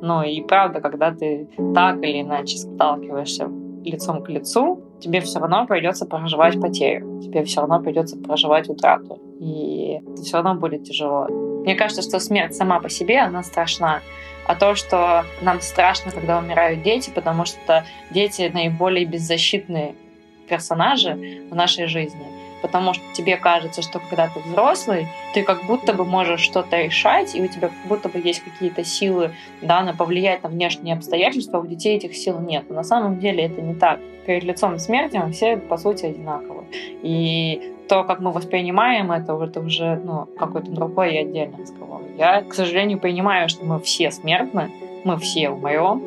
Но 0.00 0.22
и 0.22 0.40
правда, 0.42 0.80
когда 0.80 1.12
ты 1.12 1.48
так 1.74 2.02
или 2.02 2.22
иначе 2.22 2.56
сталкиваешься 2.56 3.50
лицом 3.84 4.22
к 4.22 4.28
лицу, 4.28 4.82
тебе 5.00 5.20
все 5.20 5.38
равно 5.38 5.66
придется 5.66 6.06
проживать 6.06 6.60
потерю, 6.60 7.20
тебе 7.20 7.44
все 7.44 7.60
равно 7.60 7.80
придется 7.80 8.16
проживать 8.16 8.68
утрату. 8.68 9.20
И 9.40 10.00
это 10.02 10.22
все 10.22 10.36
равно 10.36 10.54
будет 10.54 10.84
тяжело. 10.84 11.55
Мне 11.66 11.74
кажется, 11.74 12.00
что 12.00 12.18
смерть 12.20 12.56
сама 12.56 12.80
по 12.80 12.88
себе, 12.88 13.20
она 13.20 13.42
страшна 13.42 14.00
а 14.46 14.54
то, 14.54 14.76
что 14.76 15.26
нам 15.42 15.60
страшно, 15.60 16.12
когда 16.12 16.38
умирают 16.38 16.82
дети, 16.82 17.10
потому 17.10 17.44
что 17.44 17.84
дети 18.10 18.48
наиболее 18.52 19.04
беззащитные 19.04 19.96
персонажи 20.48 21.48
в 21.50 21.54
нашей 21.54 21.86
жизни. 21.86 22.35
Потому 22.62 22.94
что 22.94 23.02
тебе 23.12 23.36
кажется, 23.36 23.82
что 23.82 23.98
когда 23.98 24.28
ты 24.28 24.40
взрослый, 24.40 25.08
ты 25.34 25.42
как 25.42 25.64
будто 25.64 25.92
бы 25.92 26.04
можешь 26.04 26.40
что-то 26.40 26.82
решать, 26.82 27.34
и 27.34 27.42
у 27.42 27.48
тебя 27.48 27.68
как 27.68 27.88
будто 27.88 28.08
бы 28.08 28.18
есть 28.18 28.42
какие-то 28.42 28.84
силы 28.84 29.32
да, 29.62 29.82
на 29.82 29.94
повлиять 29.94 30.42
на 30.42 30.48
внешние 30.48 30.94
обстоятельства, 30.94 31.58
а 31.58 31.62
у 31.62 31.66
детей 31.66 31.96
этих 31.96 32.16
сил 32.16 32.40
нет. 32.40 32.64
Но 32.68 32.76
на 32.76 32.84
самом 32.84 33.18
деле 33.18 33.44
это 33.44 33.60
не 33.60 33.74
так. 33.74 34.00
Перед 34.26 34.42
лицом 34.44 34.78
смерти 34.78 35.16
мы 35.16 35.32
все, 35.32 35.56
по 35.56 35.76
сути, 35.76 36.06
одинаковы. 36.06 36.64
И 37.02 37.74
то, 37.88 38.04
как 38.04 38.20
мы 38.20 38.32
воспринимаем 38.32 39.12
это, 39.12 39.40
это 39.42 39.60
уже 39.60 40.00
ну, 40.04 40.26
какой-то 40.38 40.70
другой 40.70 41.14
и 41.14 41.18
отдельный 41.18 41.58
разговор. 41.58 42.02
Я, 42.18 42.42
к 42.42 42.52
сожалению, 42.54 42.98
понимаю, 42.98 43.48
что 43.48 43.64
мы 43.64 43.78
все 43.80 44.10
смертны, 44.10 44.70
мы 45.04 45.18
все 45.18 45.50
умрем, 45.50 46.02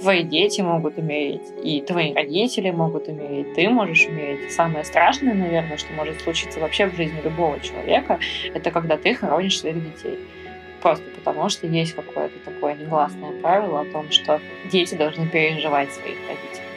твои 0.00 0.22
дети 0.22 0.60
могут 0.60 0.98
умереть, 0.98 1.42
и 1.62 1.80
твои 1.80 2.12
родители 2.14 2.70
могут 2.70 3.08
умереть, 3.08 3.54
ты 3.54 3.68
можешь 3.68 4.06
умереть. 4.06 4.52
Самое 4.52 4.84
страшное, 4.84 5.34
наверное, 5.34 5.76
что 5.76 5.92
может 5.92 6.20
случиться 6.20 6.60
вообще 6.60 6.86
в 6.86 6.96
жизни 6.96 7.20
любого 7.22 7.58
человека, 7.60 8.18
это 8.54 8.70
когда 8.70 8.96
ты 8.96 9.14
хоронишь 9.14 9.60
своих 9.60 9.76
детей. 9.76 10.18
Просто 10.80 11.04
потому, 11.16 11.48
что 11.48 11.66
есть 11.66 11.94
какое-то 11.94 12.38
такое 12.44 12.74
негласное 12.74 13.32
правило 13.42 13.80
о 13.80 13.84
том, 13.84 14.10
что 14.10 14.40
дети 14.70 14.94
должны 14.94 15.26
переживать 15.26 15.92
своих 15.92 16.16
родителей. 16.28 16.68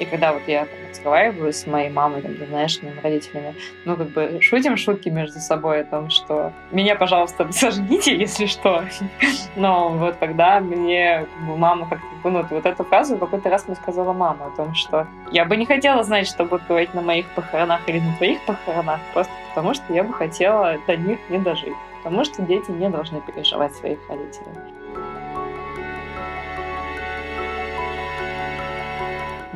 И 0.00 0.04
когда 0.04 0.32
вот 0.32 0.42
я 0.46 0.66
разговариваю 0.96 1.52
с 1.52 1.66
моей 1.66 1.90
мамой, 1.90 2.22
там, 2.22 2.34
знаешь, 2.48 2.80
моими 2.82 3.00
родителями, 3.00 3.54
ну, 3.84 3.96
как 3.96 4.08
бы 4.08 4.38
шутим 4.40 4.76
шутки 4.76 5.08
между 5.08 5.38
собой 5.38 5.80
о 5.80 5.84
том, 5.84 6.10
что 6.10 6.52
меня, 6.70 6.96
пожалуйста, 6.96 7.46
сожгите, 7.52 8.16
если 8.16 8.46
что. 8.46 8.84
Но 9.56 9.90
вот 9.90 10.16
когда 10.16 10.60
мне 10.60 11.26
мама 11.40 11.88
как-то, 11.88 12.30
ну, 12.30 12.44
вот 12.48 12.66
эту 12.66 12.84
фразу 12.84 13.18
какой-то 13.18 13.48
раз 13.48 13.66
мне 13.66 13.76
сказала 13.76 14.12
мама 14.12 14.46
о 14.46 14.56
том, 14.56 14.74
что 14.74 15.06
я 15.30 15.44
бы 15.44 15.56
не 15.56 15.66
хотела 15.66 16.02
знать, 16.02 16.26
что 16.26 16.44
будет 16.44 16.66
говорить 16.66 16.94
на 16.94 17.02
моих 17.02 17.26
похоронах 17.34 17.80
или 17.88 18.00
на 18.00 18.16
твоих 18.16 18.40
похоронах, 18.46 19.00
просто 19.12 19.32
потому 19.50 19.74
что 19.74 19.92
я 19.92 20.02
бы 20.04 20.12
хотела 20.12 20.76
до 20.86 20.96
них 20.96 21.18
не 21.30 21.38
дожить. 21.38 21.74
Потому 22.02 22.24
что 22.24 22.42
дети 22.42 22.70
не 22.70 22.88
должны 22.88 23.20
переживать 23.20 23.74
своих 23.74 23.98
родителей. 24.08 24.75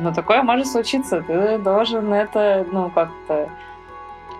Но 0.01 0.11
такое 0.11 0.41
может 0.41 0.67
случиться. 0.67 1.21
Ты 1.21 1.59
должен 1.59 2.11
это, 2.11 2.65
ну, 2.71 2.89
как-то... 2.89 3.49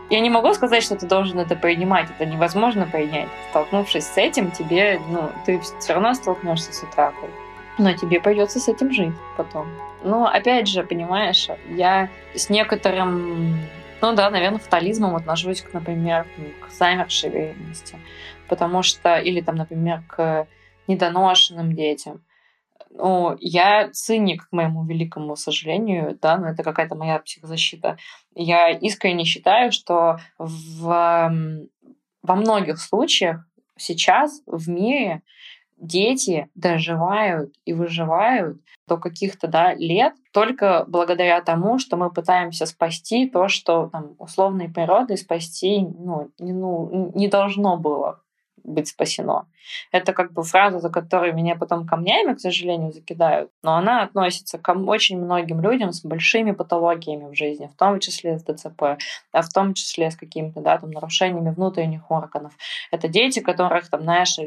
Я 0.10 0.20
не 0.20 0.30
могу 0.30 0.54
сказать, 0.56 0.84
что 0.84 0.96
ты 0.96 1.06
должен 1.06 1.40
это 1.40 1.56
принимать. 1.56 2.10
Это 2.10 2.26
невозможно 2.26 2.88
принять. 2.88 3.30
Столкнувшись 3.52 4.08
с 4.08 4.18
этим, 4.18 4.50
тебе, 4.50 5.00
ну, 5.10 5.30
ты 5.46 5.60
все 5.60 5.94
равно 5.94 6.16
столкнешься 6.16 6.74
с 6.74 6.82
утратой. 6.82 7.30
Но 7.78 7.94
тебе 7.94 8.20
придется 8.20 8.60
с 8.60 8.68
этим 8.68 8.92
жить 8.92 9.14
потом. 9.38 9.68
Но 10.04 10.26
опять 10.26 10.68
же, 10.68 10.84
понимаешь, 10.84 11.48
я 11.70 12.10
с 12.34 12.50
некоторым, 12.50 13.60
ну 14.02 14.14
да, 14.14 14.32
наверное, 14.32 14.60
фатализмом 14.60 15.16
отношусь, 15.16 15.62
к, 15.62 15.72
например, 15.74 16.26
к 16.60 16.72
замершей 16.72 17.30
беременности. 17.30 17.98
Потому 18.50 18.82
что, 18.82 19.18
или 19.18 19.42
там, 19.42 19.56
например, 19.56 20.02
к 20.08 20.48
недоношенным 20.88 21.74
детям. 21.74 22.22
Ну, 22.94 23.38
я 23.40 23.90
циник, 23.92 24.50
к 24.50 24.52
моему 24.52 24.86
великому 24.86 25.36
сожалению, 25.36 26.18
да, 26.22 26.38
но 26.38 26.50
это 26.50 26.64
какая-то 26.64 26.96
моя 26.96 27.20
психозащита. 27.20 27.98
Я 28.36 28.70
искренне 28.70 29.24
считаю, 29.24 29.72
что 29.72 30.20
в, 30.38 31.32
во 32.22 32.36
многих 32.36 32.80
случаях 32.80 33.46
сейчас 33.78 34.42
в 34.46 34.70
мире 34.70 35.22
дети 35.78 36.50
доживают 36.54 37.56
и 37.66 37.74
выживают 37.74 38.62
до 38.88 38.98
каких-то 38.98 39.48
да, 39.48 39.74
лет 39.74 40.14
только 40.32 40.86
благодаря 40.88 41.42
тому, 41.42 41.80
что 41.80 41.98
мы 41.98 42.12
пытаемся 42.12 42.66
спасти 42.66 43.28
то, 43.28 43.48
что 43.48 43.88
там, 43.88 44.16
условной 44.20 44.70
природой 44.70 45.18
спасти 45.18 45.82
ну, 45.82 46.30
не, 46.40 46.54
ну, 46.54 47.12
не 47.16 47.28
должно 47.28 47.78
было 47.78 48.22
быть 48.64 48.88
спасено. 48.88 49.46
Это 49.92 50.14
как 50.14 50.34
бы 50.34 50.44
фраза, 50.44 50.80
за 50.80 50.90
которой 50.90 51.34
меня 51.34 51.56
потом 51.56 51.86
камнями, 51.86 52.34
к 52.34 52.40
сожалению, 52.40 52.92
закидают, 52.92 53.52
но 53.64 53.76
она 53.76 54.04
относится 54.04 54.58
к 54.58 54.74
очень 54.74 55.20
многим 55.22 55.62
людям 55.62 55.92
с 55.92 56.04
большими 56.04 56.52
патологиями 56.52 57.30
в 57.30 57.36
жизни, 57.36 57.68
в 57.68 57.78
том 57.78 58.00
числе 58.00 58.38
с 58.38 58.44
ДЦП, 58.44 58.98
а 59.32 59.42
в 59.42 59.50
том 59.50 59.74
числе 59.74 60.12
с 60.12 60.16
какими-то 60.16 60.62
да, 60.62 60.78
там, 60.78 60.92
нарушениями 60.92 61.52
внутренних 61.52 62.10
органов. 62.10 62.54
Это 62.92 63.08
дети, 63.08 63.40
которых, 63.40 63.90
там, 63.90 64.02
знаешь, 64.02 64.38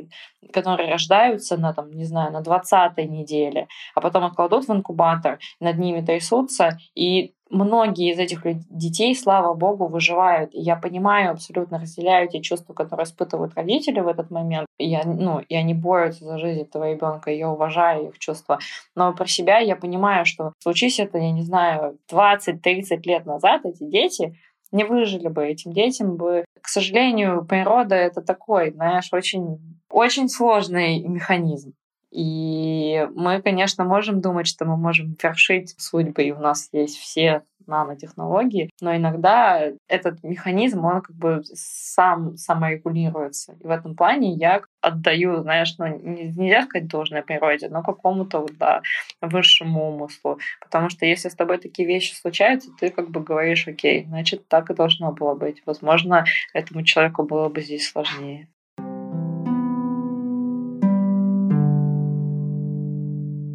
которые 0.52 0.90
рождаются 0.90 1.56
на, 1.56 1.72
там, 1.72 1.90
не 1.90 2.04
знаю, 2.04 2.32
на 2.32 2.40
20-й 2.40 3.06
неделе, 3.06 3.68
а 3.94 4.00
потом 4.00 4.24
откладут 4.24 4.66
в 4.66 4.72
инкубатор, 4.72 5.38
над 5.60 5.78
ними 5.78 6.00
трясутся, 6.00 6.78
и 6.94 7.34
многие 7.54 8.12
из 8.12 8.18
этих 8.18 8.42
детей, 8.68 9.14
слава 9.14 9.54
богу, 9.54 9.86
выживают. 9.86 10.54
И 10.54 10.60
я 10.60 10.76
понимаю, 10.76 11.32
абсолютно 11.32 11.78
разделяю 11.78 12.28
те 12.28 12.40
чувства, 12.40 12.74
которые 12.74 13.04
испытывают 13.04 13.54
родители 13.54 14.00
в 14.00 14.08
этот 14.08 14.30
момент. 14.30 14.66
И, 14.78 14.86
я, 14.88 15.02
ну, 15.04 15.38
и 15.38 15.54
они 15.54 15.74
борются 15.74 16.24
за 16.24 16.38
жизнь 16.38 16.62
этого 16.62 16.92
ребенка, 16.92 17.30
я 17.30 17.48
уважаю 17.48 18.08
их 18.08 18.18
чувства. 18.18 18.58
Но 18.94 19.12
про 19.12 19.26
себя 19.26 19.58
я 19.58 19.76
понимаю, 19.76 20.26
что 20.26 20.52
случись 20.58 20.98
это, 20.98 21.18
я 21.18 21.30
не 21.30 21.42
знаю, 21.42 21.98
20-30 22.12 23.00
лет 23.04 23.24
назад, 23.24 23.64
эти 23.64 23.84
дети 23.84 24.36
не 24.72 24.84
выжили 24.84 25.28
бы. 25.28 25.46
Этим 25.46 25.72
детям 25.72 26.16
бы, 26.16 26.44
к 26.60 26.68
сожалению, 26.68 27.44
природа 27.44 27.94
это 27.94 28.20
такой, 28.20 28.72
знаешь, 28.72 29.08
очень, 29.12 29.80
очень 29.88 30.28
сложный 30.28 31.00
механизм. 31.00 31.74
И 32.14 33.08
мы, 33.16 33.42
конечно, 33.42 33.84
можем 33.84 34.20
думать, 34.20 34.46
что 34.46 34.64
мы 34.64 34.76
можем 34.76 35.16
вершить 35.20 35.74
судьбы, 35.78 36.22
и 36.22 36.30
у 36.30 36.38
нас 36.38 36.68
есть 36.70 36.96
все 36.96 37.42
нанотехнологии, 37.66 38.70
но 38.80 38.94
иногда 38.94 39.72
этот 39.88 40.22
механизм, 40.22 40.84
он 40.84 41.00
как 41.02 41.16
бы 41.16 41.42
сам 41.54 42.36
саморегулируется. 42.36 43.56
И 43.60 43.66
в 43.66 43.70
этом 43.70 43.96
плане 43.96 44.34
я 44.34 44.62
отдаю, 44.80 45.40
знаешь, 45.42 45.74
ну, 45.78 45.86
нельзя 45.88 46.62
сказать 46.62 46.88
должное 46.88 47.22
природе, 47.22 47.68
но 47.68 47.82
какому-то 47.82 48.40
вот, 48.40 48.56
да, 48.58 48.82
высшему 49.20 49.90
умыслу. 49.90 50.38
Потому 50.60 50.90
что 50.90 51.06
если 51.06 51.28
с 51.28 51.34
тобой 51.34 51.58
такие 51.58 51.88
вещи 51.88 52.14
случаются, 52.14 52.70
ты 52.78 52.90
как 52.90 53.10
бы 53.10 53.20
говоришь, 53.20 53.66
окей, 53.66 54.04
значит, 54.04 54.46
так 54.46 54.70
и 54.70 54.74
должно 54.74 55.10
было 55.10 55.34
быть. 55.34 55.62
Возможно, 55.66 56.24
этому 56.52 56.84
человеку 56.84 57.24
было 57.24 57.48
бы 57.48 57.60
здесь 57.60 57.88
сложнее. 57.88 58.48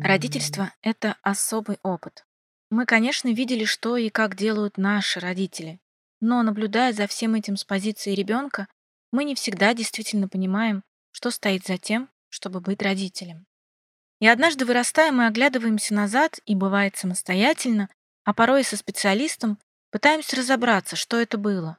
Родительство— 0.09 0.73
это 0.81 1.17
особый 1.21 1.77
опыт. 1.83 2.25
Мы, 2.71 2.87
конечно, 2.87 3.31
видели, 3.31 3.63
что 3.63 3.95
и 3.95 4.09
как 4.09 4.35
делают 4.35 4.79
наши 4.79 5.19
родители, 5.19 5.79
но, 6.19 6.41
наблюдая 6.41 6.93
за 6.93 7.05
всем 7.05 7.35
этим 7.35 7.55
с 7.55 7.63
позиции 7.63 8.15
ребенка, 8.15 8.67
мы 9.11 9.23
не 9.23 9.35
всегда 9.35 9.75
действительно 9.75 10.27
понимаем, 10.27 10.83
что 11.11 11.29
стоит 11.29 11.67
за 11.67 11.77
тем, 11.77 12.09
чтобы 12.29 12.59
быть 12.59 12.81
родителем. 12.81 13.45
И 14.19 14.27
однажды 14.27 14.65
вырастая, 14.65 15.11
мы 15.11 15.27
оглядываемся 15.27 15.93
назад 15.93 16.39
и, 16.47 16.55
бывает, 16.55 16.97
самостоятельно, 16.97 17.87
а 18.23 18.33
порой 18.33 18.61
и 18.61 18.63
со 18.63 18.77
специалистом, 18.77 19.59
пытаемся 19.91 20.37
разобраться, 20.37 20.95
что 20.95 21.17
это 21.17 21.37
было, 21.37 21.77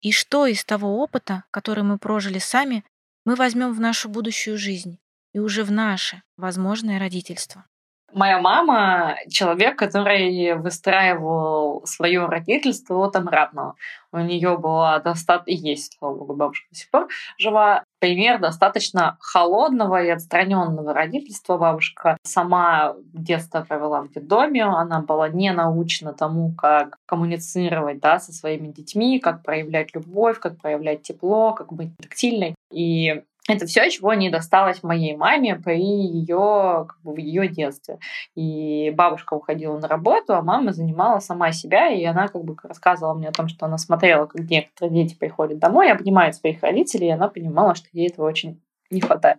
и 0.00 0.12
что 0.12 0.46
из 0.46 0.64
того 0.64 1.00
опыта, 1.02 1.42
который 1.50 1.82
мы 1.82 1.98
прожили 1.98 2.38
сами, 2.38 2.84
мы 3.24 3.34
возьмем 3.34 3.72
в 3.72 3.80
нашу 3.80 4.08
будущую 4.08 4.56
жизнь 4.56 5.00
и 5.32 5.40
уже 5.40 5.64
в 5.64 5.72
наше 5.72 6.22
возможное 6.36 7.00
родительство. 7.00 7.66
Моя 8.14 8.38
мама— 8.40 9.16
человек, 9.30 9.78
который 9.78 10.54
выстраивал 10.54 11.82
свое 11.86 12.26
родительство 12.26 13.06
от 13.06 13.16
обратного. 13.16 13.74
У 14.12 14.18
нее 14.18 14.58
была 14.58 14.98
достаточно, 14.98 15.50
есть, 15.50 15.96
слава 15.98 16.16
богу, 16.16 16.34
бабушка 16.34 16.66
до 16.70 16.76
сих 16.76 16.90
пор 16.90 17.08
жива, 17.38 17.84
пример 17.98 18.38
достаточно 18.38 19.16
холодного 19.20 20.02
и 20.02 20.10
отстраненного 20.10 20.92
родительства. 20.92 21.56
Бабушка 21.56 22.18
сама 22.22 22.94
детство 23.14 23.62
провела 23.62 24.02
в 24.02 24.10
детдоме, 24.10 24.64
она 24.64 25.00
была 25.00 25.28
не 25.28 25.52
научена 25.52 26.12
тому, 26.12 26.52
как 26.52 26.98
коммуницировать 27.06 28.00
да, 28.00 28.18
со 28.18 28.32
своими 28.32 28.68
детьми, 28.68 29.18
как 29.20 29.42
проявлять 29.42 29.94
любовь, 29.94 30.38
как 30.38 30.60
проявлять 30.60 31.02
тепло, 31.02 31.52
как 31.52 31.72
быть 31.72 31.96
тактильной. 31.96 32.54
И 32.70 33.22
это 33.48 33.66
все, 33.66 33.90
чего 33.90 34.14
не 34.14 34.30
досталось 34.30 34.82
моей 34.82 35.16
маме 35.16 35.56
при 35.56 35.82
ее, 35.82 36.86
как 36.88 37.00
бы, 37.02 37.14
в 37.14 37.16
ее 37.16 37.48
детстве. 37.48 37.98
И 38.36 38.90
бабушка 38.90 39.34
уходила 39.34 39.78
на 39.78 39.88
работу, 39.88 40.34
а 40.34 40.42
мама 40.42 40.72
занимала 40.72 41.18
сама 41.18 41.50
себя, 41.50 41.88
и 41.88 42.04
она 42.04 42.28
как 42.28 42.44
бы 42.44 42.56
рассказывала 42.62 43.14
мне 43.14 43.28
о 43.28 43.32
том, 43.32 43.48
что 43.48 43.66
она 43.66 43.78
смотрела, 43.78 44.26
как 44.26 44.42
некоторые 44.48 45.04
дети 45.04 45.18
приходят 45.18 45.58
домой, 45.58 45.90
обнимают 45.90 46.36
своих 46.36 46.62
родителей, 46.62 47.08
и 47.08 47.12
она 47.12 47.28
понимала, 47.28 47.74
что 47.74 47.88
ей 47.92 48.08
этого 48.08 48.28
очень 48.28 48.60
не 48.92 49.00
хватает. 49.00 49.38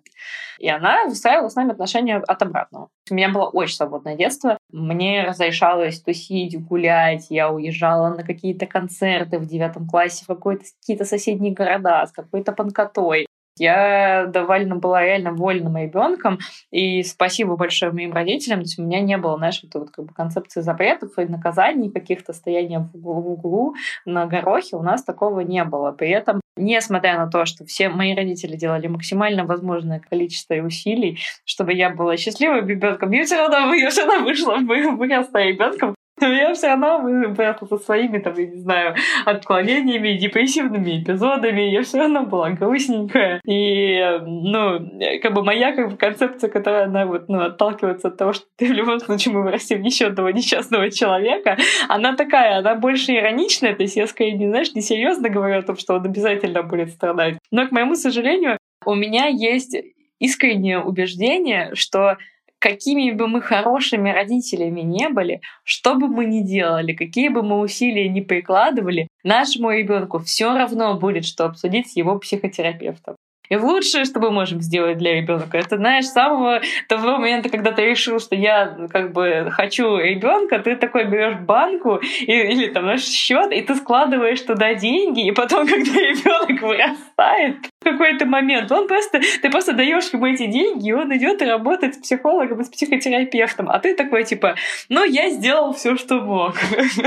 И 0.59 0.67
она 0.67 1.05
выстраивала 1.05 1.47
с 1.47 1.55
нами 1.55 1.71
отношения 1.71 2.17
от 2.17 2.41
обратного. 2.41 2.89
У 3.09 3.13
меня 3.13 3.29
было 3.29 3.45
очень 3.45 3.75
свободное 3.75 4.15
детство. 4.15 4.57
Мне 4.71 5.23
разрешалось 5.23 6.01
тусить, 6.01 6.59
гулять. 6.59 7.27
Я 7.29 7.51
уезжала 7.51 8.09
на 8.09 8.23
какие-то 8.23 8.65
концерты 8.65 9.37
в 9.37 9.45
девятом 9.45 9.87
классе 9.87 10.25
в 10.27 10.35
какие-то 10.35 11.05
соседние 11.05 11.53
города 11.53 12.05
с 12.05 12.11
какой-то 12.11 12.51
панкотой. 12.51 13.27
Я 13.57 14.25
довольно 14.27 14.77
была 14.77 15.03
реально 15.03 15.31
вольным 15.31 15.77
ребенком, 15.77 16.39
и 16.71 17.03
спасибо 17.03 17.55
большое 17.55 17.91
моим 17.91 18.13
родителям. 18.13 18.59
То 18.59 18.63
есть 18.63 18.79
у 18.79 18.83
меня 18.83 18.99
не 19.01 19.17
было, 19.17 19.37
знаешь, 19.37 19.61
вот, 19.63 19.79
вот 19.79 19.91
как 19.91 20.05
бы 20.05 20.13
концепции 20.13 20.61
запретов 20.61 21.17
и 21.19 21.25
наказаний, 21.25 21.91
каких-то 21.91 22.33
стояния 22.33 22.79
в 22.79 22.95
углу, 22.95 23.21
в 23.21 23.27
углу 23.31 23.75
на 24.05 24.25
горохе. 24.25 24.75
У 24.75 24.81
нас 24.81 25.03
такого 25.03 25.41
не 25.41 25.63
было. 25.63 25.91
При 25.91 26.09
этом, 26.09 26.41
несмотря 26.57 27.17
на 27.17 27.29
то, 27.29 27.45
что 27.45 27.65
все 27.65 27.89
мои 27.89 28.15
родители 28.15 28.55
делали 28.55 28.87
максимально 28.87 29.45
возможное 29.45 29.99
количество 29.99 30.55
усилий, 30.55 31.19
чтобы 31.45 31.73
я 31.73 31.91
была 31.91 32.17
счастливым 32.17 32.67
ребенком, 32.67 33.11
я 33.11 33.23
все 33.23 33.37
равно, 33.37 33.73
я 33.75 33.89
все 33.89 34.05
равно 34.05 34.25
вышла, 34.25 34.57
выросла 34.57 35.43
ребенком, 35.43 35.95
но 36.19 36.31
я 36.31 36.53
все 36.53 36.67
равно 36.67 36.99
выросла 36.99 37.65
со 37.67 37.77
своими, 37.77 38.19
там, 38.19 38.33
я 38.37 38.47
не 38.47 38.57
знаю, 38.57 38.95
отклонениями, 39.25 40.17
депрессивными 40.17 41.01
эпизодами. 41.01 41.61
Я 41.61 41.83
все 41.83 41.99
равно 41.99 42.25
была 42.25 42.51
грустненькая. 42.51 43.41
И, 43.45 43.99
ну, 44.21 44.79
как 45.21 45.33
бы 45.33 45.43
моя 45.43 45.73
как 45.73 45.91
бы, 45.91 45.97
концепция, 45.97 46.49
которая, 46.49 46.85
она 46.85 47.05
вот, 47.05 47.29
ну, 47.29 47.41
отталкивается 47.41 48.09
от 48.09 48.17
того, 48.17 48.33
что 48.33 48.45
ты 48.57 48.67
в 48.67 48.71
любом 48.71 48.99
случае 48.99 49.33
мы 49.33 49.43
вырастим 49.43 49.81
еще 49.81 50.07
одного 50.07 50.29
несчастного 50.29 50.91
человека, 50.91 51.57
она 51.89 52.15
такая, 52.15 52.59
она 52.59 52.75
больше 52.75 53.13
ироничная. 53.13 53.75
То 53.75 53.83
есть 53.83 53.95
я 53.95 54.07
скорее, 54.07 54.33
не 54.33 54.47
знаешь, 54.47 54.73
не 54.73 54.81
серьезно 54.81 55.29
говорю 55.29 55.59
о 55.59 55.63
том, 55.63 55.77
что 55.77 55.95
он 55.95 56.05
обязательно 56.05 56.63
будет 56.63 56.89
страдать. 56.89 57.37
Но, 57.51 57.67
к 57.67 57.71
моему 57.71 57.95
сожалению, 57.95 58.57
у 58.85 58.95
меня 58.95 59.27
есть 59.27 59.75
искреннее 60.19 60.79
убеждение, 60.79 61.71
что 61.73 62.17
какими 62.63 63.11
бы 63.11 63.27
мы 63.27 63.41
хорошими 63.41 64.09
родителями 64.09 64.79
не 64.79 65.09
были, 65.09 65.41
что 65.65 65.95
бы 65.95 66.07
мы 66.07 66.23
ни 66.23 66.39
делали, 66.39 66.93
какие 66.93 67.27
бы 67.27 67.43
мы 67.43 67.59
усилия 67.59 68.07
ни 68.07 68.21
прикладывали, 68.21 69.09
нашему 69.25 69.69
ребенку 69.71 70.19
все 70.19 70.53
равно 70.57 70.97
будет 70.97 71.25
что 71.25 71.43
обсудить 71.43 71.91
с 71.91 71.97
его 71.97 72.17
психотерапевтом. 72.17 73.17
И 73.49 73.57
лучшее, 73.57 74.05
что 74.05 74.21
мы 74.21 74.31
можем 74.31 74.61
сделать 74.61 74.97
для 74.97 75.15
ребенка, 75.15 75.57
это, 75.57 75.75
знаешь, 75.75 76.05
с 76.05 76.13
самого 76.13 76.61
того 76.87 77.17
момента, 77.17 77.49
когда 77.49 77.73
ты 77.73 77.83
решил, 77.83 78.19
что 78.19 78.35
я 78.35 78.73
ну, 78.77 78.87
как 78.87 79.11
бы 79.11 79.49
хочу 79.51 79.97
ребенка, 79.97 80.59
ты 80.59 80.77
такой 80.77 81.03
берешь 81.03 81.39
банку 81.39 81.97
и, 82.21 82.31
или 82.31 82.67
там 82.67 82.85
наш 82.85 83.03
счет, 83.03 83.51
и 83.51 83.61
ты 83.61 83.75
складываешь 83.75 84.41
туда 84.41 84.73
деньги, 84.73 85.27
и 85.27 85.31
потом, 85.31 85.67
когда 85.67 85.91
ребенок 85.91 86.61
вырастает, 86.61 87.57
какой-то 87.83 88.25
момент 88.25 88.71
он 88.71 88.87
просто, 88.87 89.21
ты 89.41 89.49
просто 89.49 89.73
даешь 89.73 90.11
ему 90.13 90.25
эти 90.25 90.47
деньги, 90.47 90.89
и 90.89 90.93
он 90.93 91.15
идет 91.15 91.41
и 91.41 91.45
работает 91.45 91.95
с 91.95 91.97
психологом 91.97 92.61
и 92.61 92.63
с 92.63 92.69
психотерапевтом, 92.69 93.69
а 93.69 93.79
ты 93.79 93.95
такой 93.95 94.23
типа, 94.23 94.55
ну 94.89 95.03
я 95.03 95.29
сделал 95.29 95.73
все, 95.73 95.95
что 95.95 96.21
мог. 96.21 96.55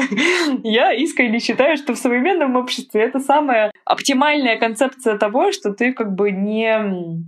Я 0.63 0.93
искренне 0.93 1.41
считаю, 1.41 1.77
что 1.77 1.95
в 1.95 1.99
современном 1.99 2.57
обществе 2.57 3.03
это 3.03 3.21
самая 3.21 3.73
оптимальная 3.85 4.59
концепция 4.59 5.19
того, 5.19 5.53
что 5.53 5.73
ты 5.73 5.93
как 5.93 6.15
бы 6.15 6.31
не 6.31 7.25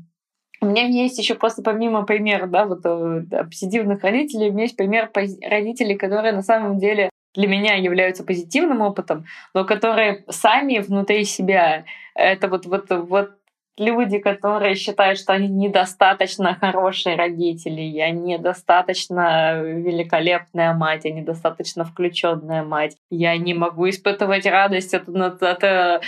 у 0.60 0.66
меня 0.66 0.86
есть 0.86 1.18
еще 1.18 1.34
просто 1.34 1.62
помимо 1.62 2.02
примера, 2.02 2.46
да, 2.46 2.66
вот 2.66 2.80
э, 2.84 3.20
да, 3.26 3.44
позитивных 3.44 4.02
родителей, 4.02 4.50
у 4.50 4.52
меня 4.52 4.64
есть 4.64 4.76
пример 4.76 5.10
родителей, 5.14 5.96
которые 5.96 6.32
на 6.32 6.42
самом 6.42 6.78
деле 6.78 7.10
для 7.34 7.46
меня 7.46 7.74
являются 7.74 8.24
позитивным 8.24 8.80
опытом, 8.80 9.24
но 9.54 9.64
которые 9.64 10.24
сами 10.28 10.78
внутри 10.78 11.24
себя 11.24 11.84
это 12.14 12.48
вот 12.48 12.66
вот 12.66 12.90
вот 12.90 13.30
люди, 13.78 14.18
которые 14.18 14.74
считают, 14.74 15.18
что 15.18 15.32
они 15.32 15.48
недостаточно 15.48 16.54
хорошие 16.54 17.16
родители, 17.16 17.80
я 17.80 18.10
недостаточно 18.10 19.60
великолепная 19.62 20.72
мать, 20.74 21.04
я 21.04 21.12
недостаточно 21.12 21.84
включенная 21.84 22.62
мать, 22.62 22.96
я 23.10 23.36
не 23.36 23.54
могу 23.54 23.88
испытывать 23.88 24.46
радость 24.46 24.94
от, 24.94 25.08
от, 25.08 25.42
от 25.42 25.64
э, 25.64 26.00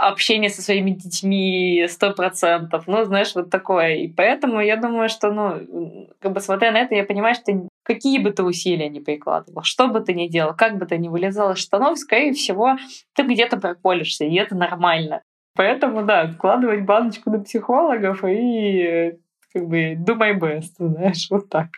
общения 0.00 0.48
со 0.48 0.62
своими 0.62 0.90
детьми 0.90 1.86
сто 1.88 2.12
процентов. 2.12 2.84
Ну, 2.86 3.04
знаешь, 3.04 3.34
вот 3.34 3.50
такое. 3.50 3.96
И 3.96 4.08
поэтому 4.08 4.60
я 4.60 4.76
думаю, 4.76 5.08
что, 5.08 5.30
ну, 5.32 6.08
как 6.20 6.32
бы 6.32 6.40
смотря 6.40 6.72
на 6.72 6.78
это, 6.78 6.94
я 6.94 7.04
понимаю, 7.04 7.34
что 7.34 7.52
какие 7.82 8.18
бы 8.18 8.30
ты 8.30 8.42
усилия 8.42 8.88
ни 8.88 9.00
прикладывал, 9.00 9.62
что 9.62 9.88
бы 9.88 10.00
ты 10.00 10.14
ни 10.14 10.26
делал, 10.26 10.54
как 10.54 10.78
бы 10.78 10.86
ты 10.86 10.98
ни 10.98 11.08
вылезал 11.08 11.52
из 11.52 11.58
штанов, 11.58 11.98
скорее 11.98 12.32
всего, 12.32 12.76
ты 13.14 13.22
где-то 13.22 13.58
проколешься, 13.58 14.24
и 14.24 14.34
это 14.34 14.54
нормально. 14.56 15.22
Поэтому, 15.56 16.04
да, 16.04 16.32
складывать 16.32 16.84
баночку 16.84 17.30
на 17.30 17.40
психологов 17.40 18.24
и 18.24 19.18
как 19.52 19.68
бы 19.68 19.94
do 19.94 20.18
my 20.18 20.36
best, 20.38 20.74
знаешь, 20.78 21.28
вот 21.30 21.48
так. 21.48 21.68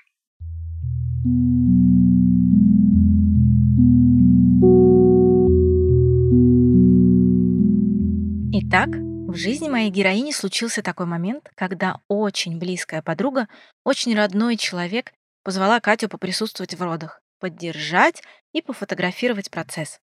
Итак, 8.52 8.88
в 8.88 9.34
жизни 9.34 9.68
моей 9.68 9.90
героини 9.90 10.32
случился 10.32 10.82
такой 10.82 11.04
момент, 11.04 11.50
когда 11.54 12.00
очень 12.08 12.58
близкая 12.58 13.02
подруга, 13.02 13.46
очень 13.84 14.16
родной 14.16 14.56
человек 14.56 15.12
позвала 15.44 15.80
Катю 15.80 16.08
поприсутствовать 16.08 16.74
в 16.74 16.82
родах, 16.82 17.20
поддержать 17.40 18.22
и 18.54 18.62
пофотографировать 18.62 19.50
процесс. 19.50 20.00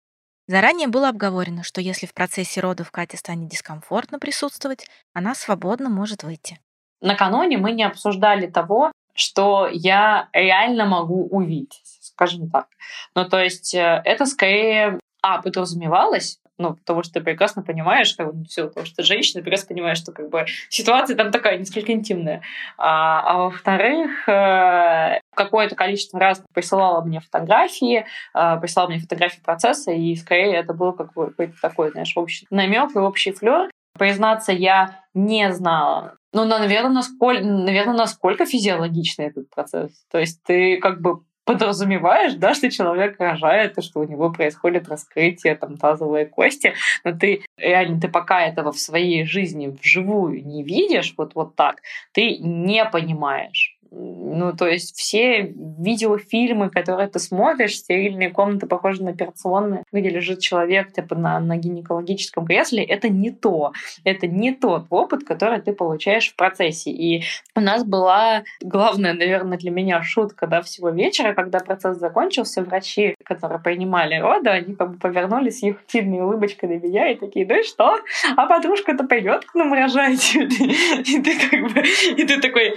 Заранее 0.49 0.87
было 0.87 1.09
обговорено, 1.09 1.61
что 1.61 1.79
если 1.79 2.07
в 2.07 2.15
процессе 2.15 2.59
родов 2.59 2.89
Кате 2.89 3.17
станет 3.17 3.49
дискомфортно 3.49 4.17
присутствовать, 4.17 4.87
она 5.13 5.35
свободно 5.35 5.89
может 5.89 6.23
выйти. 6.23 6.59
Накануне 7.01 7.59
мы 7.59 7.71
не 7.71 7.83
обсуждали 7.83 8.47
того, 8.47 8.91
что 9.13 9.69
я 9.71 10.27
реально 10.33 10.87
могу 10.87 11.27
увидеть, 11.27 11.99
скажем 12.01 12.49
так. 12.49 12.65
Ну, 13.13 13.29
то 13.29 13.39
есть 13.39 13.75
э, 13.75 14.01
это 14.03 14.25
скорее, 14.25 14.99
а, 15.21 15.39
подразумевалось, 15.39 16.39
ну, 16.57 16.73
потому 16.73 17.03
что 17.03 17.13
ты 17.13 17.21
прекрасно 17.21 17.61
понимаешь, 17.61 18.15
как 18.15 18.33
бы, 18.33 18.45
все, 18.45 18.67
потому 18.67 18.87
что 18.87 18.97
ты 18.97 19.03
женщина, 19.03 19.43
прекрасно 19.43 19.67
понимаешь, 19.67 19.99
что 19.99 20.11
как 20.11 20.29
бы 20.29 20.45
ситуация 20.69 21.15
там 21.15 21.31
такая 21.31 21.59
несколько 21.59 21.93
интимная. 21.93 22.41
А, 22.75 23.21
а 23.21 23.37
во-вторых, 23.37 24.27
э, 24.27 25.19
какое-то 25.35 25.75
количество 25.75 26.19
раз 26.19 26.41
присылала 26.53 27.01
мне 27.03 27.19
фотографии, 27.19 28.05
э, 28.33 28.59
присылала 28.59 28.89
мне 28.89 28.99
фотографии 28.99 29.41
процесса, 29.41 29.91
и 29.91 30.15
скорее 30.15 30.55
это 30.55 30.73
был 30.73 30.93
какой-то 30.93 31.53
такой, 31.61 31.91
знаешь, 31.91 32.13
общий 32.15 32.47
намек 32.49 32.95
и 32.95 32.99
общий 32.99 33.31
флер. 33.31 33.69
Признаться, 33.97 34.51
я 34.51 35.03
не 35.13 35.51
знала, 35.51 36.15
ну, 36.31 36.45
наверное, 36.45 36.91
насколько, 36.91 37.43
наверное, 37.43 37.95
насколько 37.95 38.45
физиологичный 38.45 39.27
этот 39.27 39.49
процесс. 39.49 39.91
То 40.11 40.19
есть 40.19 40.41
ты 40.43 40.77
как 40.77 41.01
бы 41.01 41.21
подразумеваешь, 41.43 42.33
да, 42.35 42.53
что 42.53 42.69
человек 42.69 43.19
рожает, 43.19 43.75
и 43.79 43.81
что 43.81 44.01
у 44.01 44.03
него 44.03 44.31
происходит 44.31 44.87
раскрытие 44.87 45.55
там 45.55 45.77
тазовой 45.77 46.27
кости, 46.27 46.75
но 47.03 47.11
ты 47.17 47.43
реально, 47.57 47.99
ты 47.99 48.07
пока 48.07 48.45
этого 48.45 48.71
в 48.71 48.79
своей 48.79 49.25
жизни 49.25 49.75
вживую 49.81 50.45
не 50.45 50.63
видишь, 50.63 51.15
вот, 51.17 51.33
вот 51.33 51.55
так, 51.55 51.77
ты 52.11 52.37
не 52.37 52.85
понимаешь. 52.85 53.78
Ну, 53.91 54.53
то 54.55 54.67
есть 54.67 54.95
все 54.95 55.41
видеофильмы, 55.41 56.69
которые 56.69 57.07
ты 57.07 57.19
смотришь, 57.19 57.77
стерильные 57.77 58.29
комнаты 58.29 58.67
похожи 58.67 59.03
на 59.03 59.11
операционные, 59.11 59.83
где 59.91 60.09
лежит 60.09 60.41
человек 60.41 60.93
типа 60.93 61.15
на, 61.15 61.39
на 61.39 61.57
гинекологическом 61.57 62.45
кресле, 62.45 62.83
это 62.83 63.09
не 63.09 63.31
то. 63.31 63.73
Это 64.03 64.27
не 64.27 64.53
тот 64.53 64.85
опыт, 64.89 65.23
который 65.23 65.61
ты 65.61 65.73
получаешь 65.73 66.31
в 66.31 66.35
процессе. 66.35 66.91
И 66.91 67.23
у 67.55 67.61
нас 67.61 67.83
была 67.83 68.43
главная, 68.61 69.13
наверное, 69.13 69.57
для 69.57 69.71
меня 69.71 70.03
шутка 70.03 70.45
да, 70.45 70.61
всего 70.61 70.89
вечера, 70.89 71.33
когда 71.33 71.59
процесс 71.59 71.97
закончился, 71.97 72.61
врачи, 72.61 73.15
которые 73.23 73.59
принимали 73.59 74.15
роды, 74.15 74.49
они 74.49 74.75
как 74.75 74.91
бы 74.91 74.99
повернулись 74.99 75.63
их 75.63 75.77
сильной 75.87 76.19
улыбочкой 76.19 76.69
на 76.69 76.79
меня 76.79 77.11
и 77.11 77.15
такие, 77.15 77.45
ну 77.47 77.59
и 77.59 77.63
что? 77.63 77.99
А 78.35 78.45
подружка-то 78.45 79.03
пойдет 79.05 79.45
к 79.45 79.55
нам 79.55 79.73
рожать? 79.73 80.35
И 80.35 81.21
ты 81.21 81.49
как 81.49 81.73
бы, 81.73 81.81
и 82.17 82.25
ты 82.25 82.39
такой, 82.41 82.75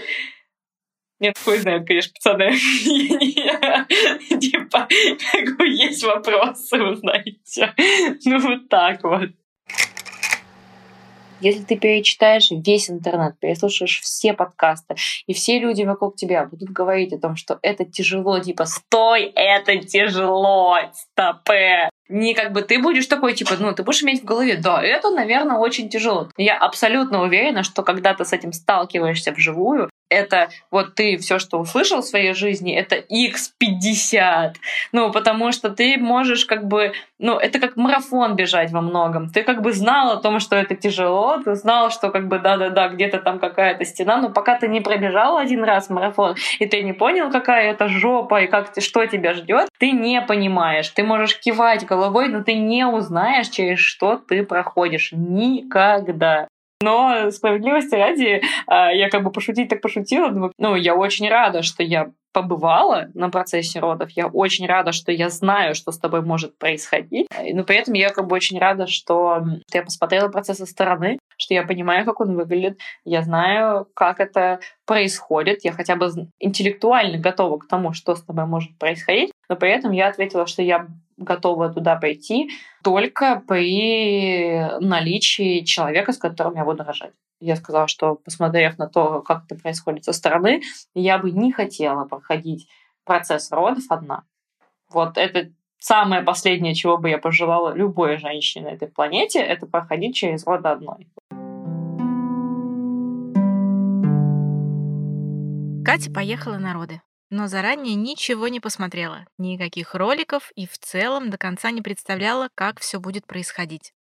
нет, 1.22 1.38
хуй 1.38 1.58
знает, 1.58 1.86
конечно, 1.86 2.12
пацаны. 2.14 2.50
Типа, 4.40 4.88
есть 5.64 6.02
вопросы, 6.02 6.96
знаете. 6.96 7.72
Ну, 8.24 8.40
вот 8.40 8.68
так 8.68 9.04
вот. 9.04 9.30
Если 11.40 11.62
ты 11.62 11.76
перечитаешь 11.76 12.50
весь 12.50 12.88
интернет, 12.88 13.38
переслушаешь 13.40 14.00
все 14.00 14.32
подкасты, 14.32 14.94
и 15.26 15.34
все 15.34 15.58
люди 15.58 15.82
вокруг 15.82 16.14
тебя 16.14 16.44
будут 16.44 16.70
говорить 16.70 17.12
о 17.12 17.18
том, 17.18 17.34
что 17.34 17.58
это 17.62 17.84
тяжело, 17.84 18.38
типа, 18.38 18.64
стой, 18.64 19.24
это 19.34 19.76
тяжело, 19.78 20.76
стопе. 20.92 21.88
Не 22.08 22.34
как 22.34 22.52
бы 22.52 22.62
ты 22.62 22.80
будешь 22.80 23.06
такой, 23.06 23.34
типа, 23.34 23.54
ну, 23.58 23.72
ты 23.72 23.82
будешь 23.82 24.04
иметь 24.04 24.22
в 24.22 24.24
голове, 24.24 24.56
да, 24.56 24.80
это, 24.82 25.10
наверное, 25.10 25.56
очень 25.56 25.88
тяжело. 25.88 26.28
Я 26.36 26.56
абсолютно 26.58 27.22
уверена, 27.22 27.64
что 27.64 27.82
когда 27.82 28.14
ты 28.14 28.24
с 28.24 28.32
этим 28.32 28.52
сталкиваешься 28.52 29.32
вживую, 29.32 29.90
это 30.12 30.48
вот 30.70 30.94
ты 30.94 31.16
все, 31.16 31.38
что 31.38 31.58
услышал 31.58 32.02
в 32.02 32.06
своей 32.06 32.34
жизни, 32.34 32.74
это 32.74 32.96
x50. 32.96 34.54
Ну, 34.92 35.10
потому 35.10 35.52
что 35.52 35.70
ты 35.70 35.96
можешь 35.98 36.44
как 36.44 36.66
бы, 36.66 36.92
ну, 37.18 37.38
это 37.38 37.58
как 37.58 37.76
марафон 37.76 38.36
бежать 38.36 38.70
во 38.72 38.80
многом. 38.80 39.30
Ты 39.30 39.42
как 39.42 39.62
бы 39.62 39.72
знал 39.72 40.12
о 40.12 40.20
том, 40.20 40.40
что 40.40 40.56
это 40.56 40.74
тяжело, 40.74 41.38
ты 41.38 41.54
знал, 41.54 41.90
что 41.90 42.10
как 42.10 42.28
бы 42.28 42.38
да-да-да, 42.38 42.88
где-то 42.88 43.18
там 43.18 43.38
какая-то 43.38 43.84
стена, 43.84 44.18
но 44.18 44.30
пока 44.30 44.58
ты 44.58 44.68
не 44.68 44.80
пробежал 44.80 45.36
один 45.36 45.64
раз 45.64 45.90
марафон, 45.90 46.36
и 46.58 46.66
ты 46.66 46.82
не 46.82 46.92
понял, 46.92 47.30
какая 47.30 47.70
это 47.70 47.88
жопа 47.88 48.42
и 48.42 48.46
как 48.46 48.72
что 48.78 49.06
тебя 49.06 49.34
ждет, 49.34 49.68
ты 49.78 49.92
не 49.92 50.20
понимаешь. 50.20 50.88
Ты 50.90 51.02
можешь 51.02 51.38
кивать 51.38 51.86
головой, 51.86 52.28
но 52.28 52.42
ты 52.42 52.54
не 52.54 52.86
узнаешь, 52.86 53.48
через 53.48 53.78
что 53.78 54.16
ты 54.16 54.44
проходишь. 54.44 55.12
Никогда. 55.12 56.48
Но 56.82 57.30
справедливости 57.30 57.94
ради, 57.94 58.42
а, 58.66 58.92
я 58.92 59.08
как 59.08 59.22
бы 59.22 59.30
пошутить 59.30 59.68
так 59.68 59.80
пошутила. 59.80 60.52
Ну, 60.58 60.74
я 60.74 60.94
очень 60.94 61.28
рада, 61.28 61.62
что 61.62 61.82
я 61.82 62.10
побывала 62.32 63.08
на 63.14 63.28
процессе 63.28 63.78
родов. 63.78 64.10
Я 64.10 64.26
очень 64.26 64.66
рада, 64.66 64.92
что 64.92 65.12
я 65.12 65.28
знаю, 65.28 65.74
что 65.74 65.92
с 65.92 65.98
тобой 65.98 66.22
может 66.22 66.58
происходить. 66.58 67.28
Но 67.52 67.62
при 67.62 67.76
этом 67.76 67.94
я 67.94 68.08
как 68.08 68.26
бы 68.26 68.34
очень 68.34 68.58
рада, 68.58 68.86
что 68.86 69.42
я 69.72 69.82
посмотрела 69.82 70.28
процесс 70.28 70.58
со 70.58 70.66
стороны, 70.66 71.18
что 71.36 71.54
я 71.54 71.62
понимаю, 71.62 72.04
как 72.04 72.20
он 72.20 72.34
выглядит, 72.34 72.78
я 73.04 73.22
знаю, 73.22 73.86
как 73.94 74.20
это 74.20 74.60
происходит, 74.86 75.64
я 75.64 75.72
хотя 75.72 75.96
бы 75.96 76.10
интеллектуально 76.40 77.18
готова 77.18 77.58
к 77.58 77.68
тому, 77.68 77.92
что 77.92 78.14
с 78.14 78.22
тобой 78.22 78.46
может 78.46 78.76
происходить, 78.78 79.32
но 79.48 79.56
при 79.56 79.70
этом 79.70 79.92
я 79.92 80.08
ответила, 80.08 80.46
что 80.46 80.62
я 80.62 80.86
готова 81.16 81.72
туда 81.72 81.96
пойти 81.96 82.50
только 82.82 83.42
при 83.46 84.78
наличии 84.80 85.64
человека, 85.64 86.12
с 86.12 86.18
которым 86.18 86.56
я 86.56 86.64
буду 86.64 86.84
рожать. 86.84 87.12
Я 87.40 87.56
сказала, 87.56 87.88
что 87.88 88.14
посмотрев 88.14 88.78
на 88.78 88.88
то, 88.88 89.20
как 89.22 89.44
это 89.46 89.60
происходит 89.60 90.04
со 90.04 90.12
стороны, 90.12 90.62
я 90.94 91.18
бы 91.18 91.30
не 91.30 91.52
хотела 91.52 92.04
проходить 92.04 92.68
процесс 93.04 93.50
родов 93.50 93.84
одна. 93.88 94.22
Вот 94.90 95.18
это 95.18 95.50
самое 95.78 96.22
последнее, 96.22 96.74
чего 96.74 96.98
бы 96.98 97.10
я 97.10 97.18
пожелала 97.18 97.74
любой 97.74 98.18
женщине 98.18 98.66
на 98.66 98.74
этой 98.74 98.88
планете, 98.88 99.40
это 99.40 99.66
проходить 99.66 100.14
через 100.14 100.46
роды 100.46 100.68
одной. 100.68 101.08
Катя 105.84 106.12
поехала 106.12 106.58
на 106.58 106.74
роды, 106.74 107.00
но 107.32 107.48
заранее 107.48 107.94
ничего 107.94 108.48
не 108.48 108.60
посмотрела, 108.60 109.26
никаких 109.38 109.94
роликов 109.94 110.52
и 110.54 110.66
в 110.66 110.76
целом 110.76 111.30
до 111.30 111.38
конца 111.38 111.70
не 111.70 111.80
представляла, 111.80 112.50
как 112.54 112.78
все 112.78 113.00
будет 113.00 113.26
происходить. 113.26 113.94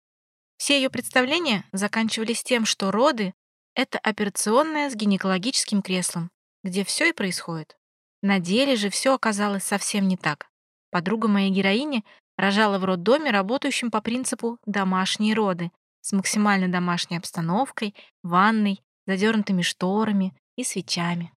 Все 0.56 0.74
ее 0.76 0.90
представления 0.90 1.64
заканчивались 1.70 2.42
тем, 2.42 2.64
что 2.64 2.90
роды— 2.90 3.32
это 3.76 4.00
операционная 4.00 4.90
с 4.90 4.96
гинекологическим 4.96 5.80
креслом, 5.80 6.32
где 6.64 6.84
все 6.84 7.10
и 7.10 7.12
происходит. 7.12 7.76
На 8.20 8.40
деле 8.40 8.74
же 8.74 8.90
все 8.90 9.14
оказалось 9.14 9.62
совсем 9.62 10.08
не 10.08 10.16
так. 10.16 10.48
Подруга 10.90 11.28
моей 11.28 11.50
героини 11.50 12.04
рожала 12.36 12.80
в 12.80 12.84
роддоме, 12.84 13.30
работающем 13.30 13.92
по 13.92 14.00
принципу 14.00 14.58
«домашние 14.66 15.34
роды», 15.34 15.70
с 16.00 16.10
максимально 16.12 16.66
домашней 16.66 17.18
обстановкой, 17.18 17.94
ванной, 18.24 18.82
задернутыми 19.06 19.62
шторами 19.62 20.34
и 20.56 20.64
свечами. 20.64 21.32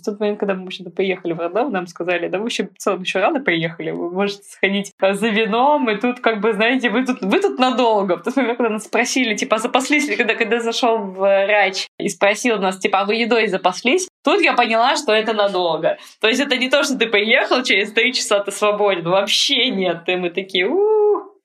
В 0.00 0.04
тот 0.04 0.20
момент, 0.20 0.38
когда 0.38 0.54
мы 0.54 0.62
вообще-то 0.62 0.90
поехали 0.90 1.32
в 1.32 1.40
роддом, 1.40 1.72
нам 1.72 1.88
сказали, 1.88 2.28
да 2.28 2.38
вы 2.38 2.44
вообще 2.44 2.68
в 2.68 2.78
целом 2.78 3.02
еще 3.02 3.18
рано 3.18 3.40
приехали, 3.40 3.90
вы 3.90 4.12
можете 4.12 4.44
сходить 4.44 4.92
за 5.00 5.28
вином, 5.28 5.90
и 5.90 5.96
тут, 5.96 6.20
как 6.20 6.40
бы, 6.40 6.52
знаете, 6.52 6.88
вы 6.88 7.04
тут, 7.04 7.20
вы 7.20 7.40
тут 7.40 7.58
надолго. 7.58 8.16
В 8.16 8.22
тот 8.22 8.36
момент, 8.36 8.58
когда 8.58 8.72
нас 8.72 8.84
спросили, 8.84 9.34
типа, 9.34 9.58
запаслись 9.58 10.08
ли, 10.08 10.14
когда, 10.14 10.36
когда 10.36 10.60
зашел 10.60 10.98
в 10.98 11.18
врач 11.18 11.88
и 11.98 12.08
спросил 12.08 12.58
нас, 12.58 12.78
типа, 12.78 13.00
а 13.00 13.04
вы 13.06 13.16
едой 13.16 13.48
запаслись? 13.48 14.08
Тут 14.22 14.40
я 14.40 14.52
поняла, 14.52 14.96
что 14.96 15.12
это 15.12 15.32
надолго. 15.32 15.98
То 16.20 16.28
есть 16.28 16.40
это 16.40 16.56
не 16.56 16.70
то, 16.70 16.84
что 16.84 16.96
ты 16.96 17.08
приехал, 17.08 17.64
через 17.64 17.92
три 17.92 18.12
часа 18.12 18.38
ты 18.38 18.52
свободен. 18.52 19.02
Вообще 19.02 19.68
нет. 19.70 20.02
И 20.06 20.14
мы 20.14 20.30
такие, 20.30 20.68
у 20.68 20.98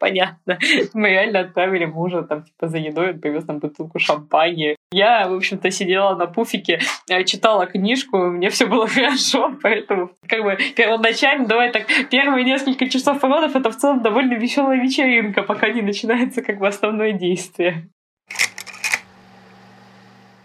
понятно. 0.03 0.59
Мы 0.93 1.09
реально 1.09 1.39
отправили 1.39 1.85
мужа 1.85 2.23
там 2.23 2.43
типа 2.43 2.67
за 2.67 2.77
едой, 2.77 3.11
он 3.11 3.19
привез 3.19 3.47
нам 3.47 3.59
бутылку 3.59 3.99
шампани. 3.99 4.75
Я, 4.93 5.27
в 5.27 5.33
общем-то, 5.33 5.71
сидела 5.71 6.15
на 6.15 6.27
пуфике, 6.27 6.79
э, 7.09 7.23
читала 7.23 7.65
книжку, 7.65 8.17
мне 8.17 8.49
все 8.51 8.67
было 8.67 8.87
хорошо, 8.87 9.57
поэтому 9.63 10.11
как 10.27 10.43
бы 10.43 10.55
первоначально, 10.75 11.47
давай 11.47 11.71
так, 11.71 11.87
первые 12.11 12.45
несколько 12.45 12.87
часов 12.87 13.23
родов 13.23 13.55
это 13.55 13.71
в 13.71 13.75
целом 13.75 14.03
довольно 14.03 14.35
веселая 14.35 14.79
вечеринка, 14.79 15.41
пока 15.41 15.69
не 15.69 15.81
начинается 15.81 16.43
как 16.43 16.59
бы 16.59 16.67
основное 16.67 17.13
действие. 17.13 17.89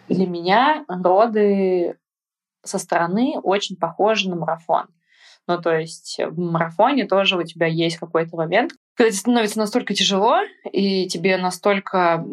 Для 0.08 0.26
меня 0.26 0.86
роды 0.88 1.98
со 2.64 2.78
стороны 2.78 3.38
очень 3.42 3.76
похожи 3.76 4.30
на 4.30 4.36
марафон. 4.36 4.86
Ну, 5.46 5.60
то 5.60 5.76
есть 5.76 6.18
в 6.26 6.38
марафоне 6.38 7.06
тоже 7.06 7.36
у 7.36 7.42
тебя 7.42 7.66
есть 7.66 7.98
какой-то 7.98 8.34
момент, 8.36 8.72
когда 8.94 9.10
тебе 9.10 9.18
становится 9.18 9.58
настолько 9.58 9.92
тяжело, 9.92 10.40
и 10.72 11.06
тебе 11.06 11.36
настолько 11.36 12.24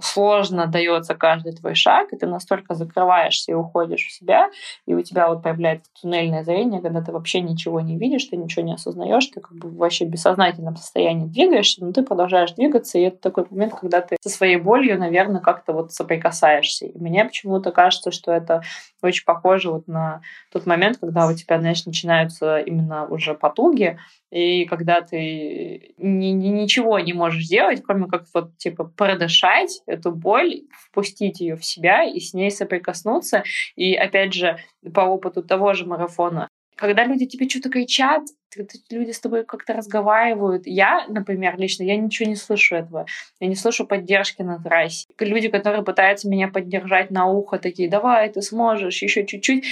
сложно 0.00 0.66
дается 0.66 1.14
каждый 1.14 1.52
твой 1.52 1.74
шаг, 1.74 2.12
и 2.12 2.16
ты 2.16 2.26
настолько 2.26 2.74
закрываешься 2.74 3.52
и 3.52 3.54
уходишь 3.54 4.06
в 4.06 4.12
себя, 4.12 4.50
и 4.86 4.94
у 4.94 5.02
тебя 5.02 5.28
вот 5.28 5.42
появляется 5.42 5.90
туннельное 6.00 6.44
зрение, 6.44 6.80
когда 6.80 7.00
ты 7.02 7.12
вообще 7.12 7.40
ничего 7.40 7.80
не 7.80 7.96
видишь, 7.96 8.24
ты 8.24 8.36
ничего 8.36 8.64
не 8.64 8.74
осознаешь, 8.74 9.26
ты 9.26 9.40
как 9.40 9.56
бы 9.56 9.70
вообще 9.70 10.04
в 10.04 10.10
бессознательном 10.10 10.76
состоянии 10.76 11.26
двигаешься, 11.26 11.84
но 11.84 11.92
ты 11.92 12.02
продолжаешь 12.02 12.52
двигаться, 12.52 12.98
и 12.98 13.02
это 13.02 13.18
такой 13.18 13.46
момент, 13.50 13.74
когда 13.80 14.00
ты 14.00 14.16
со 14.20 14.28
своей 14.28 14.56
болью, 14.56 14.98
наверное, 14.98 15.40
как-то 15.40 15.72
вот 15.72 15.92
соприкасаешься. 15.92 16.86
И 16.86 16.98
мне 16.98 17.24
почему-то 17.24 17.72
кажется, 17.72 18.10
что 18.10 18.32
это 18.32 18.62
очень 19.02 19.24
похоже 19.24 19.70
вот 19.70 19.88
на 19.88 20.20
тот 20.52 20.66
момент, 20.66 20.98
когда 20.98 21.26
у 21.26 21.32
тебя, 21.32 21.58
знаешь, 21.58 21.86
начинаются 21.86 22.58
именно 22.58 23.06
уже 23.06 23.34
потуги, 23.34 23.98
и 24.30 24.64
когда 24.64 25.00
ты 25.02 25.94
ни, 25.98 26.26
ни, 26.26 26.48
ничего 26.48 26.98
не 26.98 27.12
можешь 27.12 27.44
сделать, 27.44 27.82
кроме 27.82 28.06
как 28.06 28.24
вот 28.34 28.56
типа 28.58 28.84
продышать 28.84 29.82
эту 29.86 30.12
боль, 30.12 30.62
впустить 30.70 31.40
ее 31.40 31.56
в 31.56 31.64
себя 31.64 32.04
и 32.04 32.20
с 32.20 32.34
ней 32.34 32.50
соприкоснуться. 32.50 33.44
И 33.76 33.94
опять 33.94 34.32
же, 34.32 34.58
по 34.94 35.00
опыту 35.00 35.42
того 35.42 35.72
же 35.72 35.86
марафона, 35.86 36.48
когда 36.76 37.04
люди 37.04 37.24
тебе 37.24 37.48
что-то 37.48 37.70
кричат, 37.70 38.22
люди 38.90 39.10
с 39.10 39.20
тобой 39.20 39.44
как-то 39.44 39.72
разговаривают. 39.72 40.66
Я, 40.66 41.06
например, 41.08 41.58
лично, 41.58 41.82
я 41.82 41.96
ничего 41.96 42.28
не 42.28 42.36
слышу 42.36 42.76
этого. 42.76 43.06
Я 43.40 43.48
не 43.48 43.54
слышу 43.54 43.86
поддержки 43.86 44.42
на 44.42 44.62
трассе. 44.62 45.06
Люди, 45.18 45.48
которые 45.48 45.82
пытаются 45.82 46.28
меня 46.28 46.48
поддержать 46.48 47.10
на 47.10 47.26
ухо, 47.26 47.58
такие, 47.58 47.88
давай, 47.88 48.28
ты 48.30 48.42
сможешь, 48.42 49.02
еще 49.02 49.26
чуть-чуть. 49.26 49.64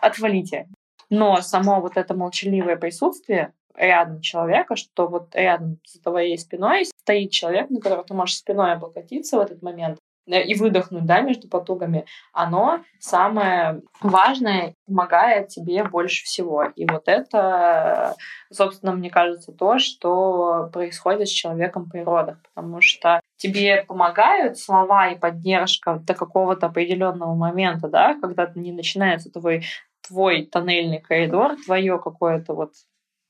Отвалите. 0.00 0.68
Но 1.10 1.42
само 1.42 1.80
вот 1.80 1.96
это 1.96 2.14
молчаливое 2.14 2.76
присутствие 2.76 3.52
рядом 3.80 4.20
человека, 4.20 4.76
что 4.76 5.08
вот 5.08 5.34
рядом 5.34 5.78
за 5.86 6.02
твоей 6.02 6.36
спиной 6.38 6.84
стоит 6.84 7.30
человек, 7.30 7.70
на 7.70 7.80
которого 7.80 8.04
ты 8.04 8.14
можешь 8.14 8.36
спиной 8.36 8.72
облокотиться 8.72 9.38
в 9.38 9.40
этот 9.40 9.62
момент, 9.62 9.98
э, 10.26 10.42
и 10.42 10.54
выдохнуть, 10.54 11.06
да, 11.06 11.20
между 11.20 11.48
потугами, 11.48 12.04
оно 12.32 12.80
самое 12.98 13.80
важное, 14.02 14.74
помогает 14.86 15.48
тебе 15.48 15.82
больше 15.82 16.24
всего. 16.24 16.64
И 16.76 16.86
вот 16.86 17.04
это, 17.06 18.14
собственно, 18.52 18.92
мне 18.92 19.10
кажется, 19.10 19.52
то, 19.52 19.78
что 19.78 20.68
происходит 20.72 21.28
с 21.28 21.32
человеком 21.32 21.88
при 21.88 22.00
родах, 22.00 22.38
потому 22.54 22.82
что 22.82 23.20
тебе 23.38 23.84
помогают 23.88 24.58
слова 24.58 25.08
и 25.08 25.18
поддержка 25.18 25.94
до 25.94 26.14
какого-то 26.14 26.66
определенного 26.66 27.34
момента, 27.34 27.88
да, 27.88 28.14
когда 28.20 28.50
не 28.54 28.72
начинается 28.72 29.30
твой 29.30 29.64
твой 30.06 30.46
тоннельный 30.46 31.00
коридор, 31.00 31.56
твое 31.64 31.98
какое-то 31.98 32.54
вот 32.54 32.72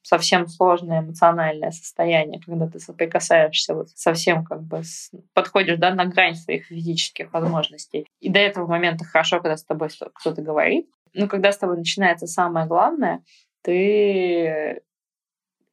совсем 0.03 0.47
сложное 0.47 1.01
эмоциональное 1.01 1.71
состояние, 1.71 2.41
когда 2.45 2.67
ты 2.67 2.79
соприкасаешься 2.79 3.75
вот 3.75 3.91
совсем 3.91 4.45
как 4.45 4.63
бы 4.63 4.83
с, 4.83 5.11
подходишь 5.35 5.79
да, 5.79 5.95
на 5.95 6.07
грань 6.07 6.35
своих 6.35 6.67
физических 6.67 7.33
возможностей. 7.33 8.07
И 8.21 8.29
до 8.29 8.39
этого 8.39 8.67
момента 8.67 9.05
хорошо, 9.05 9.41
когда 9.41 9.57
с 9.57 9.65
тобой 9.65 9.89
кто-то 10.15 10.43
говорит. 10.43 10.89
Но 11.13 11.27
когда 11.27 11.53
с 11.53 11.59
тобой 11.59 11.77
начинается 11.77 12.27
самое 12.27 12.67
главное, 12.67 13.23
ты 13.63 14.81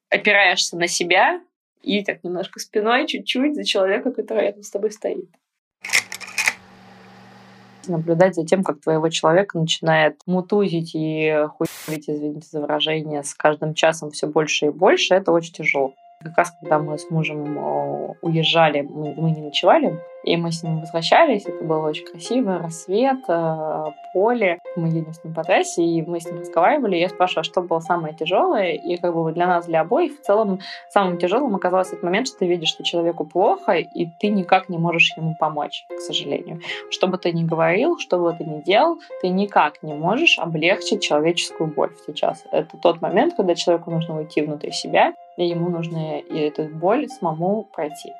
опираешься 0.09 0.77
на 0.77 0.87
себя 0.87 1.41
и 1.81 2.03
так 2.03 2.23
немножко 2.23 2.59
спиной 2.59 3.07
чуть-чуть 3.07 3.55
за 3.55 3.63
человека, 3.63 4.11
который 4.11 4.43
рядом 4.43 4.63
с 4.63 4.71
тобой 4.71 4.91
стоит 4.91 5.29
наблюдать 7.91 8.36
за 8.36 8.45
тем, 8.45 8.63
как 8.63 8.82
твоего 8.82 9.10
человека 9.10 9.58
начинает 9.58 10.19
мутузить 10.26 10.91
и 10.93 11.45
хуевить, 11.58 12.10
извините 12.10 12.47
за 12.52 12.62
выражение, 12.62 13.23
с 13.23 13.34
каждым 13.34 13.73
часом 13.73 14.12
все 14.12 14.28
больше 14.28 14.67
и 14.67 14.69
больше, 14.69 15.15
это 15.15 15.32
очень 15.32 15.54
тяжело. 15.54 15.93
Как 16.23 16.38
раз 16.38 16.54
когда 16.60 16.80
мы 16.80 16.97
с 16.97 17.10
мужем 17.12 17.58
э, 17.58 18.13
уезжали, 18.21 18.82
мы 18.82 19.32
не 19.32 19.41
ночевали, 19.41 20.00
и 20.27 20.35
мы 20.35 20.51
с 20.51 20.61
ним 20.61 20.81
возвращались, 20.81 21.45
это 21.45 21.63
было 21.63 21.87
очень 21.87 22.05
красиво, 22.05 22.59
рассвет, 22.59 23.19
э, 23.29 23.83
поле. 24.13 24.59
Мы 24.75 24.89
едем 24.89 25.13
с 25.13 25.23
ним 25.23 25.33
по 25.33 25.43
трассе, 25.43 25.81
и 25.81 26.01
мы 26.01 26.19
с 26.19 26.25
ним 26.25 26.41
разговаривали, 26.41 26.97
и 26.97 26.99
я 26.99 27.07
спрашивала, 27.07 27.45
что 27.45 27.61
было 27.61 27.79
самое 27.79 28.13
тяжелое, 28.13 28.73
и 28.73 28.97
как 28.97 29.15
бы 29.15 29.31
для 29.31 29.47
нас, 29.47 29.67
для 29.67 29.81
обоих, 29.81 30.19
в 30.19 30.21
целом, 30.21 30.59
самым 30.89 31.17
тяжелым 31.17 31.55
оказался 31.55 31.93
этот 31.93 32.03
момент, 32.03 32.27
что 32.27 32.39
ты 32.39 32.47
видишь, 32.47 32.69
что 32.69 32.83
человеку 32.83 33.23
плохо, 33.23 33.75
и 33.75 34.07
ты 34.19 34.27
никак 34.27 34.67
не 34.67 34.77
можешь 34.77 35.15
ему 35.15 35.33
помочь, 35.39 35.85
к 35.89 36.01
сожалению. 36.01 36.59
Что 36.89 37.07
бы 37.07 37.17
ты 37.17 37.31
ни 37.31 37.45
говорил, 37.45 37.97
что 37.97 38.19
бы 38.19 38.33
ты 38.33 38.43
ни 38.43 38.61
делал, 38.61 38.97
ты 39.21 39.29
никак 39.29 39.81
не 39.81 39.93
можешь 39.93 40.39
облегчить 40.39 41.01
человеческую 41.01 41.73
боль 41.73 41.91
сейчас. 42.05 42.43
Это 42.51 42.75
тот 42.77 43.01
момент, 43.01 43.35
когда 43.37 43.55
человеку 43.55 43.91
нужно 43.91 44.17
уйти 44.17 44.41
внутрь 44.41 44.71
себя, 44.71 45.13
и 45.37 45.47
ему 45.47 45.69
нужно 45.69 46.19
и 46.19 46.37
эту 46.37 46.63
боль 46.63 47.07
самому 47.07 47.63
пройти. 47.63 48.11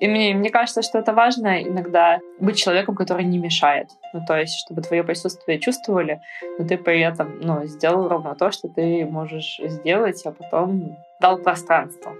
И 0.00 0.08
мне, 0.08 0.34
мне 0.34 0.48
кажется, 0.48 0.80
что 0.80 0.98
это 0.98 1.12
важно 1.12 1.62
иногда 1.62 2.20
быть 2.38 2.56
человеком, 2.56 2.96
который 2.96 3.24
не 3.24 3.36
мешает. 3.36 3.90
Ну, 4.14 4.24
то 4.26 4.38
есть, 4.38 4.58
чтобы 4.58 4.80
твое 4.80 5.04
присутствие 5.04 5.60
чувствовали, 5.60 6.22
но 6.58 6.66
ты 6.66 6.78
при 6.78 7.00
этом 7.00 7.38
ну, 7.40 7.66
сделал 7.66 8.08
ровно 8.08 8.34
то, 8.34 8.50
что 8.50 8.68
ты 8.68 9.04
можешь 9.04 9.60
сделать, 9.62 10.24
а 10.24 10.32
потом 10.32 10.96
дал 11.20 11.36
пространство. 11.36 12.14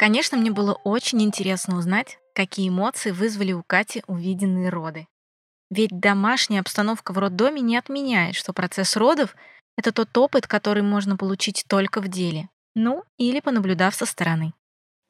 Конечно, 0.00 0.36
мне 0.36 0.50
было 0.50 0.76
очень 0.82 1.22
интересно 1.22 1.78
узнать, 1.78 2.18
какие 2.34 2.68
эмоции 2.68 3.12
вызвали 3.12 3.52
у 3.52 3.62
Кати 3.62 4.02
увиденные 4.08 4.68
роды. 4.68 5.06
Ведь 5.70 5.98
домашняя 5.98 6.60
обстановка 6.60 7.12
в 7.12 7.18
роддоме 7.18 7.60
не 7.60 7.76
отменяет, 7.76 8.34
что 8.34 8.52
процесс 8.52 8.96
родов— 8.96 9.36
это 9.78 9.92
тот 9.92 10.16
опыт, 10.18 10.48
который 10.48 10.82
можно 10.82 11.16
получить 11.16 11.64
только 11.68 12.00
в 12.00 12.08
деле. 12.08 12.48
Ну, 12.74 13.02
или 13.18 13.40
понаблюдав 13.40 13.94
со 13.94 14.06
стороны. 14.06 14.52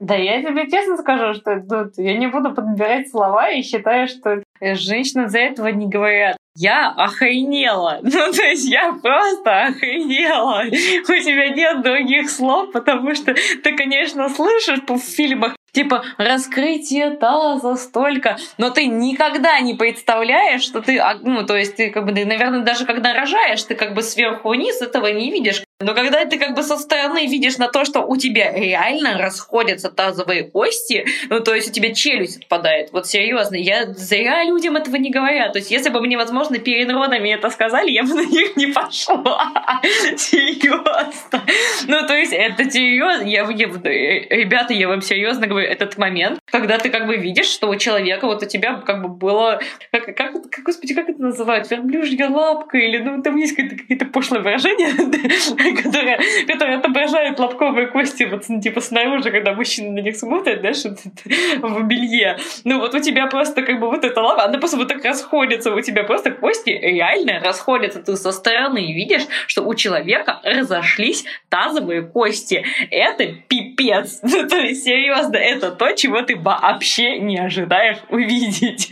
Да, 0.00 0.16
я 0.16 0.42
тебе 0.42 0.68
честно 0.68 0.96
скажу, 0.98 1.35
что 1.35 1.61
тут 1.61 1.96
я 1.96 2.16
не 2.18 2.27
буду 2.27 2.53
подбирать 2.53 3.11
слова 3.11 3.50
и 3.50 3.62
считаю, 3.62 4.09
что 4.09 4.42
женщины 4.61 5.29
за 5.29 5.38
этого 5.38 5.68
не 5.68 5.88
говорят. 5.88 6.37
Я 6.57 6.90
охренела. 6.90 8.00
Ну, 8.03 8.33
то 8.33 8.42
есть 8.42 8.66
я 8.66 8.92
просто 8.92 9.66
охренела. 9.66 10.64
У 10.66 11.22
тебя 11.22 11.48
нет 11.48 11.83
других 11.83 12.31
слов, 12.31 12.70
потому 12.72 13.14
что 13.14 13.35
ты, 13.35 13.77
конечно, 13.77 14.29
слышишь 14.29 14.81
в 14.87 14.98
фильмах 14.98 15.57
типа 15.74 16.05
раскрытие 16.16 17.11
таза 17.11 17.74
столько, 17.77 18.38
но 18.59 18.70
ты 18.70 18.87
никогда 18.87 19.61
не 19.61 19.74
представляешь, 19.74 20.62
что 20.62 20.81
ты, 20.81 20.98
а, 20.98 21.18
ну, 21.20 21.44
то 21.44 21.57
есть 21.57 21.77
ты 21.77 21.90
как 21.90 22.05
бы, 22.05 22.12
наверное, 22.12 22.62
даже 22.62 22.87
когда 22.87 23.12
рожаешь, 23.12 23.62
ты 23.64 23.74
как 23.74 23.94
бы 23.94 24.03
сверху 24.03 24.50
вниз 24.50 24.81
этого 24.81 25.09
не 25.09 25.31
видишь. 25.31 25.64
Но 25.85 25.94
когда 25.94 26.25
ты 26.25 26.38
как 26.38 26.55
бы 26.55 26.62
со 26.62 26.77
стороны 26.77 27.27
видишь 27.27 27.59
на 27.59 27.68
то, 27.68 27.85
что 27.85 28.01
у 28.01 28.16
тебя 28.16 28.53
реально 28.53 29.18
расходятся 29.18 29.90
тазовые 29.90 30.44
кости, 30.44 31.07
ну 31.29 31.40
то 31.40 31.55
есть 31.55 31.70
у 31.70 31.73
тебя 31.73 31.94
челюсть 31.94 32.42
отпадает, 32.42 32.90
вот 32.92 33.07
серьезно, 33.07 33.57
я 33.57 33.87
зря 33.87 34.44
людям 34.44 34.77
этого 34.77 34.97
не 34.97 35.11
говорят. 35.11 35.53
То 35.53 35.59
есть 35.59 35.70
если 35.70 35.90
бы 35.90 36.01
мне, 36.01 36.16
возможно, 36.16 36.59
перед 36.59 36.90
родами 36.90 37.31
это 37.31 37.51
сказали, 37.51 37.90
я 37.90 38.03
бы 38.03 38.14
на 38.14 38.25
них 38.25 38.57
не 38.57 38.66
пошла. 38.68 39.53
Серьезно. 40.16 41.42
Ну 41.87 42.07
то 42.07 42.14
есть 42.14 42.33
это 42.33 42.70
серьезно. 42.70 43.25
Я, 43.25 43.42
я, 43.42 43.66
ребята, 43.66 44.73
я 44.73 44.88
вам 44.88 45.03
серьезно 45.03 45.47
говорю, 45.47 45.68
этот 45.68 45.99
момент, 45.99 46.38
когда 46.47 46.79
ты 46.79 46.90
как 46.90 47.07
бы 47.07 47.16
видишь, 47.16 47.47
что 47.47 47.68
у 47.68 47.77
человека 47.77 48.27
вот 48.27 48.42
у 48.42 48.47
тебя 48.47 48.77
как 48.77 49.03
бы 49.03 49.09
было, 49.09 49.61
как, 49.90 50.07
как, 50.16 50.51
как 50.51 50.64
господи, 50.64 50.94
как 50.94 51.09
это 51.09 51.20
называют, 51.20 51.70
верблюжья 51.70 52.29
лапка, 52.29 52.79
или 52.79 52.99
ну 52.99 53.23
там 53.23 53.37
есть 53.37 53.55
какие-то 53.57 54.07
пошлые 54.07 54.42
выражения, 54.42 54.92
которое, 55.82 56.18
которое 56.46 56.78
отображает 56.78 57.38
лобковые 57.38 57.87
кости 57.88 58.24
вот 58.24 58.44
ну, 58.48 58.60
типа 58.60 58.80
снаружи, 58.80 59.30
когда 59.30 59.52
мужчина 59.52 59.92
на 59.92 60.00
них 60.00 60.16
смотрит, 60.16 60.60
знаешь, 60.60 60.84
в 61.62 61.82
белье. 61.84 62.38
Ну 62.64 62.78
вот 62.78 62.94
у 62.94 63.00
тебя 63.00 63.26
просто 63.26 63.62
как 63.62 63.80
бы 63.80 63.88
вот 63.88 64.04
эта 64.04 64.20
лава, 64.20 64.44
она 64.44 64.58
просто 64.58 64.76
вот 64.76 64.88
так 64.88 65.04
расходится, 65.04 65.74
у 65.74 65.80
тебя 65.80 66.04
просто 66.04 66.30
кости 66.30 66.70
реально 66.70 67.40
расходятся. 67.40 68.02
Ты 68.02 68.16
со 68.16 68.32
стороны 68.32 68.92
видишь, 68.92 69.22
что 69.46 69.62
у 69.62 69.74
человека 69.74 70.40
разошлись 70.44 71.24
тазовые 71.48 72.02
кости. 72.02 72.64
Это 72.90 73.26
пипец. 73.48 74.20
Ну, 74.34 74.48
то 74.48 74.56
есть, 74.56 74.84
серьезно, 74.84 75.37
это 75.37 75.70
то, 75.70 75.92
чего 75.92 76.20
ты 76.22 76.34
вообще 76.37 77.18
не 77.20 77.38
ожидаешь 77.38 77.98
увидеть. 78.08 78.90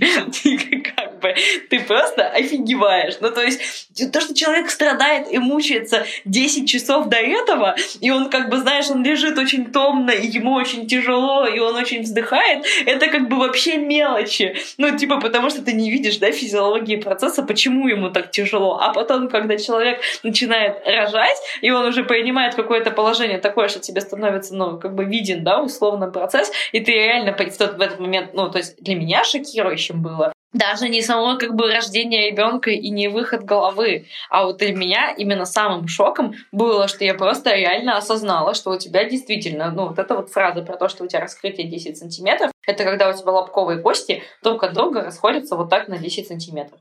как 0.94 1.11
бы, 1.22 1.34
ты 1.70 1.80
просто 1.80 2.28
офигеваешь. 2.28 3.14
Ну, 3.20 3.30
то 3.30 3.42
есть, 3.42 3.88
то, 4.12 4.20
что 4.20 4.34
человек 4.34 4.68
страдает 4.70 5.32
и 5.32 5.38
мучается 5.38 6.04
10 6.24 6.68
часов 6.68 7.08
до 7.08 7.16
этого, 7.16 7.76
и 8.00 8.10
он 8.10 8.28
как 8.28 8.50
бы, 8.50 8.58
знаешь, 8.58 8.90
он 8.90 9.02
лежит 9.02 9.38
очень 9.38 9.72
томно, 9.72 10.10
и 10.10 10.26
ему 10.26 10.52
очень 10.52 10.86
тяжело, 10.86 11.46
и 11.46 11.58
он 11.58 11.76
очень 11.76 12.02
вздыхает, 12.02 12.64
это 12.86 13.06
как 13.08 13.28
бы 13.28 13.36
вообще 13.36 13.78
мелочи. 13.78 14.56
Ну, 14.78 14.96
типа, 14.96 15.20
потому 15.20 15.50
что 15.50 15.62
ты 15.62 15.72
не 15.72 15.90
видишь, 15.90 16.18
да, 16.18 16.30
физиологии 16.30 16.96
процесса, 16.96 17.42
почему 17.42 17.88
ему 17.88 18.10
так 18.10 18.30
тяжело. 18.30 18.78
А 18.80 18.92
потом, 18.92 19.28
когда 19.28 19.56
человек 19.56 20.00
начинает 20.22 20.82
рожать, 20.86 21.38
и 21.60 21.70
он 21.70 21.86
уже 21.86 22.04
принимает 22.04 22.54
какое-то 22.54 22.90
положение 22.90 23.38
такое, 23.38 23.68
что 23.68 23.80
тебе 23.80 24.00
становится, 24.00 24.54
ну, 24.54 24.78
как 24.78 24.94
бы 24.94 25.04
виден, 25.04 25.44
да, 25.44 25.62
условно 25.62 26.10
процесс, 26.10 26.50
и 26.72 26.80
ты 26.80 26.92
реально 26.92 27.32
в 27.32 27.40
этот 27.40 28.00
момент, 28.00 28.34
ну, 28.34 28.50
то 28.50 28.58
есть 28.58 28.82
для 28.82 28.94
меня 28.94 29.24
шокирующим 29.24 30.02
было, 30.02 30.32
даже 30.52 30.88
не 30.88 31.02
само 31.02 31.38
как 31.38 31.54
бы 31.54 31.72
рождение 31.72 32.30
ребенка 32.30 32.70
и 32.70 32.90
не 32.90 33.08
выход 33.08 33.44
головы. 33.44 34.06
А 34.28 34.44
вот 34.44 34.58
для 34.58 34.74
меня 34.74 35.10
именно 35.10 35.44
самым 35.44 35.88
шоком 35.88 36.34
было, 36.52 36.88
что 36.88 37.04
я 37.04 37.14
просто 37.14 37.54
реально 37.54 37.96
осознала, 37.96 38.54
что 38.54 38.70
у 38.70 38.78
тебя 38.78 39.04
действительно, 39.04 39.70
ну 39.70 39.88
вот 39.88 39.98
эта 39.98 40.14
вот 40.14 40.30
фраза 40.30 40.62
про 40.62 40.76
то, 40.76 40.88
что 40.88 41.04
у 41.04 41.06
тебя 41.06 41.20
раскрытие 41.20 41.68
10 41.68 41.96
сантиметров, 41.96 42.50
это 42.66 42.84
когда 42.84 43.08
у 43.08 43.12
тебя 43.12 43.32
лобковые 43.32 43.80
кости 43.80 44.22
друг 44.42 44.62
от 44.62 44.74
друга 44.74 45.02
расходятся 45.02 45.56
вот 45.56 45.70
так 45.70 45.88
на 45.88 45.98
10 45.98 46.26
сантиметров. 46.26 46.80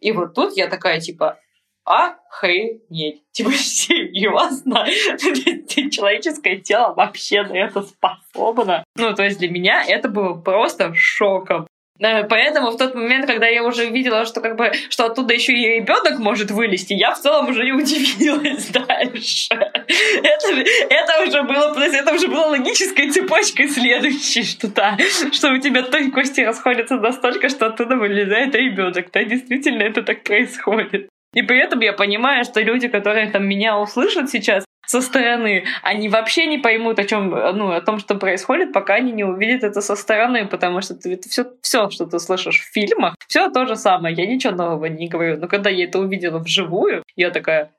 И 0.00 0.10
вот 0.12 0.34
тут 0.34 0.56
я 0.56 0.66
такая 0.66 1.00
типа, 1.00 1.38
охренеть. 1.84 3.22
Типа, 3.32 3.52
серьезно? 3.52 4.86
Человеческое 5.90 6.56
тело 6.56 6.92
вообще 6.94 7.42
на 7.42 7.54
это 7.54 7.82
способно. 7.82 8.84
Ну, 8.96 9.14
то 9.14 9.22
есть 9.22 9.38
для 9.38 9.48
меня 9.48 9.82
это 9.84 10.08
было 10.08 10.34
просто 10.34 10.92
шоком. 10.94 11.66
Поэтому 12.02 12.70
в 12.70 12.76
тот 12.76 12.94
момент, 12.94 13.26
когда 13.26 13.46
я 13.46 13.62
уже 13.62 13.86
увидела, 13.86 14.26
что 14.26 14.40
как 14.40 14.56
бы 14.56 14.72
что 14.90 15.06
оттуда 15.06 15.34
еще 15.34 15.52
и 15.52 15.76
ребенок 15.76 16.18
может 16.18 16.50
вылезти, 16.50 16.94
я 16.94 17.14
в 17.14 17.20
целом 17.20 17.48
уже 17.48 17.64
не 17.64 17.72
удивилась 17.72 18.66
дальше. 18.70 19.54
Это, 19.54 20.64
это 20.90 21.22
уже 21.28 21.42
было, 21.42 21.78
это 21.80 22.12
уже 22.12 22.26
была 22.28 22.48
логической 22.48 23.10
цепочкой 23.10 23.68
следующей, 23.68 24.42
что 24.42 24.68
да, 24.68 24.96
что 25.32 25.52
у 25.52 25.58
тебя 25.58 25.82
той 25.82 26.10
кости 26.10 26.40
расходятся 26.40 26.96
настолько, 26.96 27.48
что 27.48 27.66
оттуда 27.66 27.96
вылезает 27.96 28.54
ребенок. 28.54 29.10
Да, 29.12 29.22
действительно, 29.22 29.82
это 29.82 30.02
так 30.02 30.24
происходит. 30.24 31.08
И 31.34 31.42
при 31.42 31.62
этом 31.62 31.80
я 31.80 31.92
понимаю, 31.92 32.44
что 32.44 32.60
люди, 32.60 32.88
которые 32.88 33.30
там 33.30 33.46
меня 33.46 33.78
услышат 33.78 34.28
сейчас, 34.28 34.64
со 34.92 35.00
стороны, 35.00 35.64
они 35.82 36.10
вообще 36.10 36.46
не 36.46 36.58
поймут, 36.58 36.98
о 36.98 37.04
чем, 37.04 37.30
ну, 37.30 37.72
о 37.72 37.80
том, 37.80 37.98
что 37.98 38.14
происходит, 38.14 38.74
пока 38.74 38.94
они 38.94 39.10
не 39.10 39.24
увидят 39.24 39.64
это 39.64 39.80
со 39.80 39.96
стороны, 39.96 40.46
потому 40.46 40.82
что 40.82 40.94
ты, 40.94 41.18
все, 41.30 41.46
все, 41.62 41.88
что 41.88 42.04
ты 42.04 42.18
слышишь 42.18 42.60
в 42.60 42.72
фильмах, 42.74 43.14
все 43.26 43.48
то 43.48 43.64
же 43.64 43.76
самое. 43.76 44.14
Я 44.14 44.26
ничего 44.26 44.54
нового 44.54 44.84
не 44.84 45.08
говорю. 45.08 45.38
Но 45.38 45.48
когда 45.48 45.70
я 45.70 45.84
это 45.84 45.98
увидела 45.98 46.40
вживую, 46.40 47.02
я 47.16 47.30
такая, 47.30 47.72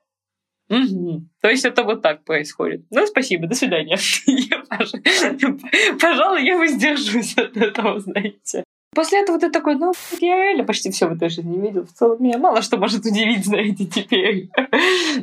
Угу. 0.70 1.28
То 1.42 1.50
есть 1.50 1.66
это 1.66 1.84
вот 1.84 2.02
так 2.02 2.24
происходит. 2.24 2.86
Ну, 2.90 3.06
спасибо, 3.06 3.46
до 3.46 3.54
свидания. 3.54 3.96
Пожалуй, 6.00 6.42
я 6.42 6.56
воздержусь 6.56 7.36
от 7.36 7.56
этого, 7.56 8.00
знаете. 8.00 8.64
После 8.94 9.22
этого 9.22 9.38
ты 9.38 9.50
такой, 9.50 9.76
ну, 9.76 9.92
я 10.20 10.36
реально 10.36 10.64
почти 10.64 10.90
все 10.90 11.06
в 11.06 11.12
этой 11.12 11.28
жизни 11.28 11.60
видел. 11.60 11.86
В 11.86 11.92
целом 11.92 12.22
меня 12.22 12.38
мало 12.38 12.62
что 12.62 12.76
может 12.76 13.04
удивить, 13.04 13.44
знаете, 13.46 13.86
теперь. 13.86 14.50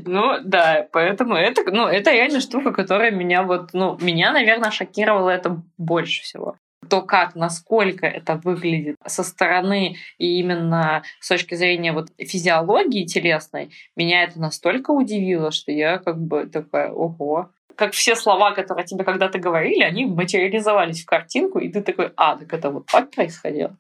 ну, 0.06 0.40
да, 0.44 0.88
поэтому 0.92 1.36
это, 1.36 1.64
ну, 1.72 1.88
это 1.88 2.12
реально 2.12 2.40
штука, 2.42 2.72
которая 2.72 3.12
меня 3.12 3.44
вот, 3.44 3.70
ну, 3.74 3.98
меня, 4.02 4.32
наверное, 4.32 4.72
шокировала 4.72 5.30
это 5.30 5.62
больше 5.78 6.24
всего 6.24 6.56
то, 6.90 7.02
как, 7.02 7.36
насколько 7.36 8.06
это 8.06 8.36
выглядит 8.44 8.98
со 9.06 9.24
стороны 9.24 9.96
и 10.18 10.40
именно 10.40 11.04
с 11.20 11.30
точки 11.30 11.56
зрения 11.56 11.94
вот 11.94 12.10
физиологии 12.18 13.06
телесной, 13.06 13.72
меня 13.96 14.24
это 14.24 14.40
настолько 14.40 14.92
удивило, 14.92 15.52
что 15.52 15.72
я 15.72 16.00
как 16.00 16.20
бы 16.20 16.48
такая, 16.48 16.92
ого, 16.92 17.52
как 17.76 17.94
все 17.94 18.16
слова, 18.16 18.52
которые 18.52 18.86
тебе 18.86 19.04
когда-то 19.04 19.40
говорили, 19.40 19.84
они 19.84 20.06
материализовались 20.06 21.04
в 21.04 21.06
картинку, 21.06 21.60
и 21.60 21.70
ты 21.70 21.82
такой, 21.82 22.12
а, 22.16 22.36
так 22.36 22.54
это 22.54 22.70
вот 22.70 22.86
так 22.88 23.12
происходило. 23.12 23.78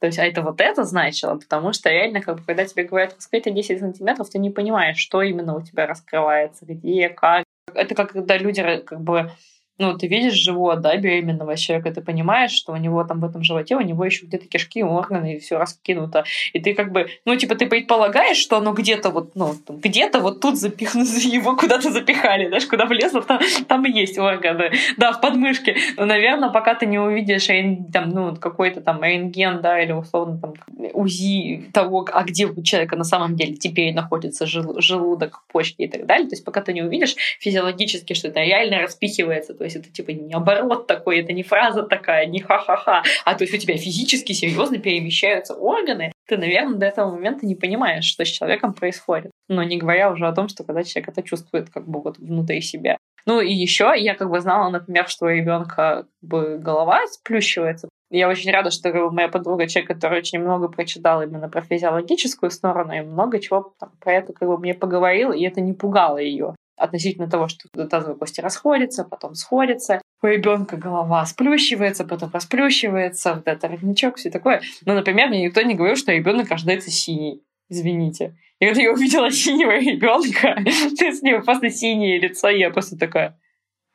То 0.00 0.06
есть, 0.06 0.18
а 0.18 0.26
это 0.26 0.42
вот 0.42 0.60
это 0.60 0.84
значило, 0.84 1.36
потому 1.36 1.72
что 1.72 1.88
реально, 1.88 2.20
как 2.20 2.36
бы, 2.36 2.42
когда 2.44 2.64
тебе 2.64 2.84
говорят 2.84 3.14
раскрытие 3.14 3.54
10 3.54 3.80
сантиметров, 3.80 4.28
ты 4.28 4.38
не 4.38 4.50
понимаешь, 4.50 4.98
что 4.98 5.22
именно 5.22 5.56
у 5.56 5.62
тебя 5.62 5.86
раскрывается, 5.86 6.66
где, 6.66 7.08
как. 7.08 7.44
Это 7.72 7.94
как 7.94 8.12
когда 8.12 8.36
люди 8.36 8.62
как 8.84 9.00
бы 9.00 9.30
ну, 9.78 9.96
ты 9.98 10.06
видишь 10.06 10.34
живот, 10.34 10.80
да, 10.80 10.96
беременного 10.96 11.56
человека, 11.56 11.92
ты 11.92 12.00
понимаешь, 12.00 12.52
что 12.52 12.72
у 12.72 12.76
него 12.76 13.02
там 13.04 13.20
в 13.20 13.24
этом 13.24 13.42
животе, 13.42 13.76
у 13.76 13.80
него 13.80 14.04
еще 14.04 14.26
где-то 14.26 14.46
кишки, 14.46 14.82
органы, 14.82 15.34
и 15.34 15.38
все 15.38 15.58
раскинуто. 15.58 16.24
И 16.52 16.60
ты 16.60 16.74
как 16.74 16.92
бы, 16.92 17.08
ну, 17.24 17.34
типа, 17.36 17.54
ты 17.56 17.66
предполагаешь, 17.66 18.36
что 18.36 18.58
оно 18.58 18.72
где-то 18.72 19.10
вот, 19.10 19.34
ну, 19.34 19.54
где-то 19.68 20.20
вот 20.20 20.40
тут 20.40 20.56
запихнуто, 20.58 21.10
его 21.18 21.56
куда-то 21.56 21.90
запихали, 21.90 22.48
знаешь, 22.48 22.66
куда 22.66 22.86
влезло, 22.86 23.22
там, 23.22 23.40
там 23.68 23.84
и 23.86 23.90
есть 23.90 24.18
органы, 24.18 24.72
да, 24.96 25.12
в 25.12 25.20
подмышке. 25.20 25.76
Но, 25.96 26.04
наверное, 26.04 26.50
пока 26.50 26.74
ты 26.74 26.86
не 26.86 26.98
увидишь 26.98 27.46
там, 27.92 28.10
ну, 28.10 28.36
какой-то 28.36 28.80
там 28.80 29.02
рентген, 29.02 29.60
да, 29.60 29.82
или 29.82 29.92
условно 29.92 30.38
там 30.38 30.54
УЗИ 30.92 31.70
того, 31.72 32.06
а 32.12 32.22
где 32.22 32.46
у 32.46 32.62
человека 32.62 32.96
на 32.96 33.04
самом 33.04 33.36
деле 33.36 33.54
теперь 33.54 33.92
находится 33.94 34.46
жел- 34.46 34.80
желудок, 34.80 35.42
почки 35.48 35.82
и 35.82 35.88
так 35.88 36.06
далее, 36.06 36.28
то 36.28 36.34
есть 36.34 36.44
пока 36.44 36.60
ты 36.60 36.72
не 36.72 36.82
увидишь 36.82 37.16
физиологически, 37.40 38.14
что 38.14 38.28
это 38.28 38.40
реально 38.40 38.82
распихивается, 38.82 39.54
то 39.64 39.66
есть 39.66 39.76
это 39.76 39.90
типа 39.90 40.10
не 40.10 40.34
оборот 40.34 40.86
такой, 40.86 41.20
это 41.20 41.32
не 41.32 41.42
фраза 41.42 41.84
такая, 41.84 42.26
не 42.26 42.40
ха-ха-ха, 42.40 43.02
а 43.24 43.34
то 43.34 43.44
есть 43.44 43.54
у 43.54 43.56
тебя 43.56 43.78
физически 43.78 44.34
серьезно 44.34 44.76
перемещаются 44.76 45.54
органы, 45.54 46.12
ты, 46.28 46.36
наверное, 46.36 46.74
до 46.74 46.84
этого 46.84 47.10
момента 47.10 47.46
не 47.46 47.54
понимаешь, 47.54 48.04
что 48.04 48.26
с 48.26 48.28
человеком 48.28 48.74
происходит. 48.74 49.30
Но 49.48 49.62
не 49.62 49.78
говоря 49.78 50.10
уже 50.10 50.26
о 50.26 50.34
том, 50.34 50.48
что 50.48 50.64
когда 50.64 50.84
человек 50.84 51.08
это 51.08 51.22
чувствует 51.22 51.70
как 51.70 51.88
бы 51.88 52.02
вот 52.02 52.18
внутри 52.18 52.60
себя. 52.60 52.98
Ну 53.24 53.40
и 53.40 53.54
еще 53.54 53.94
я 53.96 54.14
как 54.14 54.28
бы 54.28 54.38
знала, 54.40 54.68
например, 54.68 55.08
что 55.08 55.24
у 55.24 55.30
ребенка 55.30 55.74
как 55.74 56.06
бы 56.20 56.58
голова 56.58 57.06
сплющивается. 57.06 57.88
Я 58.10 58.28
очень 58.28 58.52
рада, 58.52 58.70
что 58.70 58.92
моя 59.10 59.28
подруга, 59.28 59.66
человек, 59.66 59.88
который 59.88 60.18
очень 60.18 60.40
много 60.40 60.68
прочитал 60.68 61.22
именно 61.22 61.48
про 61.48 61.62
физиологическую 61.62 62.50
сторону, 62.50 62.92
и 62.92 63.00
много 63.00 63.40
чего 63.40 63.72
там, 63.80 63.92
про 63.98 64.12
это 64.12 64.34
как 64.34 64.46
бы 64.46 64.58
мне 64.58 64.74
поговорил, 64.74 65.32
и 65.32 65.42
это 65.42 65.62
не 65.62 65.72
пугало 65.72 66.18
ее 66.18 66.54
относительно 66.76 67.28
того, 67.28 67.48
что 67.48 67.68
тазовые 67.86 68.16
кости 68.16 68.40
расходятся, 68.40 69.04
потом 69.04 69.34
сходятся. 69.34 70.00
у 70.22 70.26
ребенка 70.26 70.76
голова 70.76 71.24
сплющивается, 71.26 72.04
потом 72.04 72.30
расплющивается, 72.32 73.34
вот 73.34 73.46
это 73.46 73.68
родничок, 73.68 74.16
все 74.16 74.30
такое. 74.30 74.62
Но, 74.84 74.94
например, 74.94 75.28
мне 75.28 75.44
никто 75.44 75.62
не 75.62 75.74
говорил, 75.74 75.96
что 75.96 76.12
ребенок 76.12 76.50
рождается 76.50 76.90
синий. 76.90 77.42
Извините. 77.68 78.36
И 78.60 78.66
когда 78.66 78.82
я 78.82 78.92
увидела 78.92 79.30
синего 79.30 79.72
ребенка, 79.78 80.58
с 80.66 81.22
него 81.22 81.42
просто 81.42 81.70
синее 81.70 82.18
лицо, 82.18 82.48
я 82.48 82.70
просто 82.70 82.96
такая, 82.96 83.38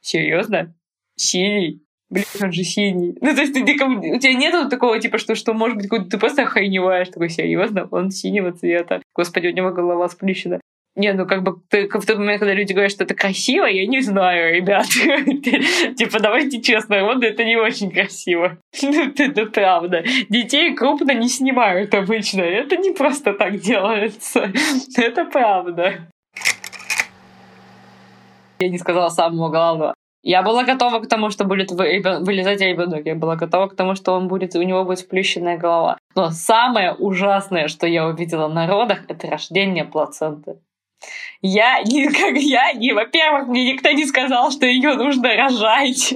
серьезно? 0.01 0.75
Синий? 1.15 1.83
Блин, 2.09 2.25
он 2.41 2.51
же 2.51 2.63
синий. 2.63 3.15
Ну, 3.21 3.35
то 3.35 3.41
есть 3.41 3.53
ты, 3.53 3.63
ты, 3.63 3.73
у 3.73 4.19
тебя 4.19 4.33
нет 4.33 4.69
такого, 4.69 4.99
типа, 4.99 5.19
что, 5.19 5.35
что 5.35 5.53
может 5.53 5.77
быть, 5.77 5.89
ты 6.09 6.17
просто 6.17 6.41
охреневаешь, 6.41 7.09
такой, 7.09 7.29
серьезно, 7.29 7.87
он 7.91 8.09
синего 8.09 8.51
цвета. 8.51 9.01
Господи, 9.15 9.47
у 9.47 9.51
него 9.51 9.69
голова 9.71 10.09
сплющена. 10.09 10.59
Не, 10.95 11.13
ну 11.13 11.25
как 11.25 11.43
бы 11.43 11.61
ты, 11.69 11.87
в 11.87 12.05
тот 12.05 12.17
момент, 12.17 12.39
когда 12.39 12.53
люди 12.53 12.73
говорят, 12.73 12.91
что 12.91 13.03
это 13.03 13.15
красиво, 13.15 13.65
я 13.65 13.85
не 13.85 14.01
знаю, 14.01 14.55
ребят. 14.55 14.87
Типа, 15.97 16.19
давайте 16.19 16.61
честно, 16.61 17.03
вот 17.05 17.23
это 17.23 17.43
не 17.43 17.55
очень 17.55 17.91
красиво. 17.91 18.57
Ну, 18.81 19.13
это 19.17 19.45
правда. 19.45 20.03
Детей 20.29 20.75
крупно 20.75 21.11
не 21.11 21.29
снимают 21.29 21.93
обычно. 21.93 22.41
Это 22.41 22.75
не 22.75 22.91
просто 22.91 23.33
так 23.33 23.59
делается. 23.59 24.51
Это 24.97 25.25
правда. 25.25 26.09
Я 28.59 28.69
не 28.69 28.77
сказала 28.77 29.09
самого 29.09 29.49
главного. 29.49 29.93
Я 30.21 30.41
была 30.41 30.63
готова 30.63 30.99
к 30.99 31.07
тому, 31.07 31.29
что 31.29 31.45
будет 31.45 31.71
вылезать 31.71 32.59
ребенок. 32.59 33.05
Я 33.05 33.15
была 33.15 33.35
готова 33.37 33.67
к 33.67 33.75
тому, 33.75 33.95
что 33.95 34.13
он 34.13 34.27
будет, 34.27 34.55
у 34.55 34.61
него 34.61 34.83
будет 34.83 34.99
сплющенная 34.99 35.57
голова. 35.57 35.97
Но 36.15 36.29
самое 36.29 36.93
ужасное, 36.93 37.69
что 37.69 37.87
я 37.87 38.05
увидела 38.05 38.49
на 38.49 38.67
родах, 38.67 38.99
это 39.07 39.27
рождение 39.27 39.85
плаценты. 39.85 40.57
Я, 41.41 41.81
не, 41.83 42.07
как 42.11 42.35
я, 42.37 42.73
не, 42.73 42.93
во-первых, 42.93 43.47
мне 43.47 43.73
никто 43.73 43.91
не 43.91 44.05
сказал, 44.05 44.51
что 44.51 44.65
ее 44.65 44.95
нужно 44.95 45.35
рожать. 45.35 46.15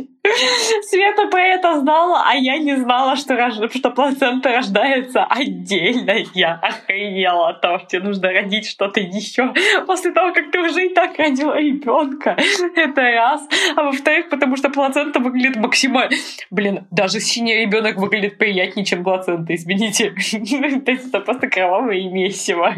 Света 0.83 1.27
про 1.27 1.41
это 1.41 1.79
знала, 1.79 2.23
а 2.25 2.35
я 2.35 2.57
не 2.57 2.77
знала, 2.77 3.17
что, 3.17 3.35
рож... 3.35 3.55
что 3.75 3.89
плацента 3.91 4.53
рождается 4.53 5.25
отдельно. 5.25 6.13
Я 6.33 6.53
охренела 6.61 7.49
от 7.49 7.61
того, 7.61 7.79
что 7.79 7.87
тебе 7.87 8.03
нужно 8.03 8.31
родить 8.31 8.67
что-то 8.67 9.01
еще 9.01 9.53
после 9.85 10.11
того, 10.11 10.33
как 10.33 10.49
ты 10.51 10.59
уже 10.59 10.85
и 10.85 10.93
так 10.93 11.17
родила 11.19 11.59
ребенка. 11.59 12.37
Это 12.75 13.01
раз. 13.01 13.47
А 13.75 13.83
во-вторых, 13.83 14.29
потому 14.29 14.55
что 14.55 14.69
плацента 14.69 15.19
выглядит 15.19 15.57
максимально... 15.57 16.15
Блин, 16.49 16.87
даже 16.89 17.19
синий 17.19 17.55
ребенок 17.55 17.97
выглядит 17.97 18.37
приятнее, 18.37 18.85
чем 18.85 19.03
плацента, 19.03 19.53
извините. 19.53 20.11
То 20.85 20.91
есть 20.91 21.07
это 21.09 21.19
просто 21.19 21.49
кровавое 21.49 22.09
месиво. 22.09 22.73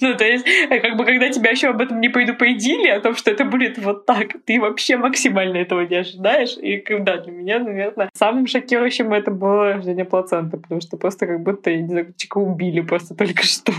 Ну, 0.00 0.14
то 0.14 0.24
есть, 0.24 0.44
как 0.68 0.96
бы, 0.96 1.04
когда 1.04 1.28
тебя 1.28 1.50
еще 1.50 1.68
об 1.68 1.80
этом 1.80 2.00
не 2.00 2.08
предупредили, 2.08 2.88
о 2.88 3.00
том, 3.00 3.14
что 3.14 3.30
это 3.30 3.44
будет 3.44 3.78
вот 3.78 4.06
так, 4.06 4.28
ты 4.44 4.60
вообще 4.60 4.96
максимально 4.96 5.58
этого 5.58 5.80
не 5.82 5.96
ожидаешь. 5.96 6.56
И 6.56 6.78
да, 6.98 7.18
для 7.18 7.32
меня, 7.32 7.58
наверное, 7.60 8.10
самым 8.14 8.46
шокирующим 8.46 9.12
это 9.12 9.30
было 9.30 9.74
рождение 9.74 10.04
плаценты, 10.04 10.56
потому 10.56 10.80
что 10.80 10.96
просто 10.96 11.26
как 11.26 11.42
будто, 11.42 11.70
я 11.70 11.80
не 11.80 11.88
знаю, 11.88 12.14
чика 12.16 12.38
убили 12.38 12.80
просто 12.80 13.14
только 13.14 13.42
что. 13.44 13.72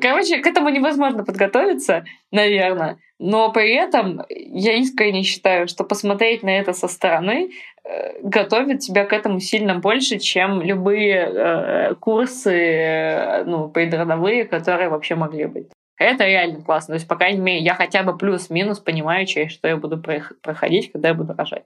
Короче, 0.00 0.38
к 0.38 0.46
этому 0.46 0.68
невозможно 0.68 1.24
подготовиться, 1.24 2.04
наверное. 2.30 2.98
Но 3.18 3.50
при 3.50 3.74
этом 3.74 4.22
я 4.28 4.74
искренне 4.74 5.22
считаю, 5.22 5.68
что 5.68 5.84
посмотреть 5.84 6.42
на 6.42 6.50
это 6.50 6.74
со 6.74 6.86
стороны 6.86 7.50
э, 7.82 8.20
готовит 8.22 8.80
тебя 8.80 9.06
к 9.06 9.14
этому 9.14 9.40
сильно 9.40 9.76
больше, 9.76 10.18
чем 10.18 10.60
любые 10.60 11.14
э, 11.14 11.94
курсы, 11.94 12.52
э, 12.52 13.44
ну, 13.44 13.70
предродовые, 13.70 14.44
которые 14.44 14.90
вообще 14.90 15.14
могли 15.14 15.46
быть. 15.46 15.68
Это 15.98 16.26
реально 16.26 16.62
классно. 16.62 16.92
То 16.92 16.96
есть, 16.96 17.08
по 17.08 17.16
крайней 17.16 17.40
мере, 17.40 17.60
я 17.60 17.74
хотя 17.74 18.02
бы 18.02 18.18
плюс-минус 18.18 18.80
понимаю, 18.80 19.24
через 19.24 19.52
что 19.52 19.66
я 19.66 19.78
буду 19.78 19.96
проходить, 20.42 20.92
когда 20.92 21.08
я 21.08 21.14
буду 21.14 21.32
рожать. 21.32 21.64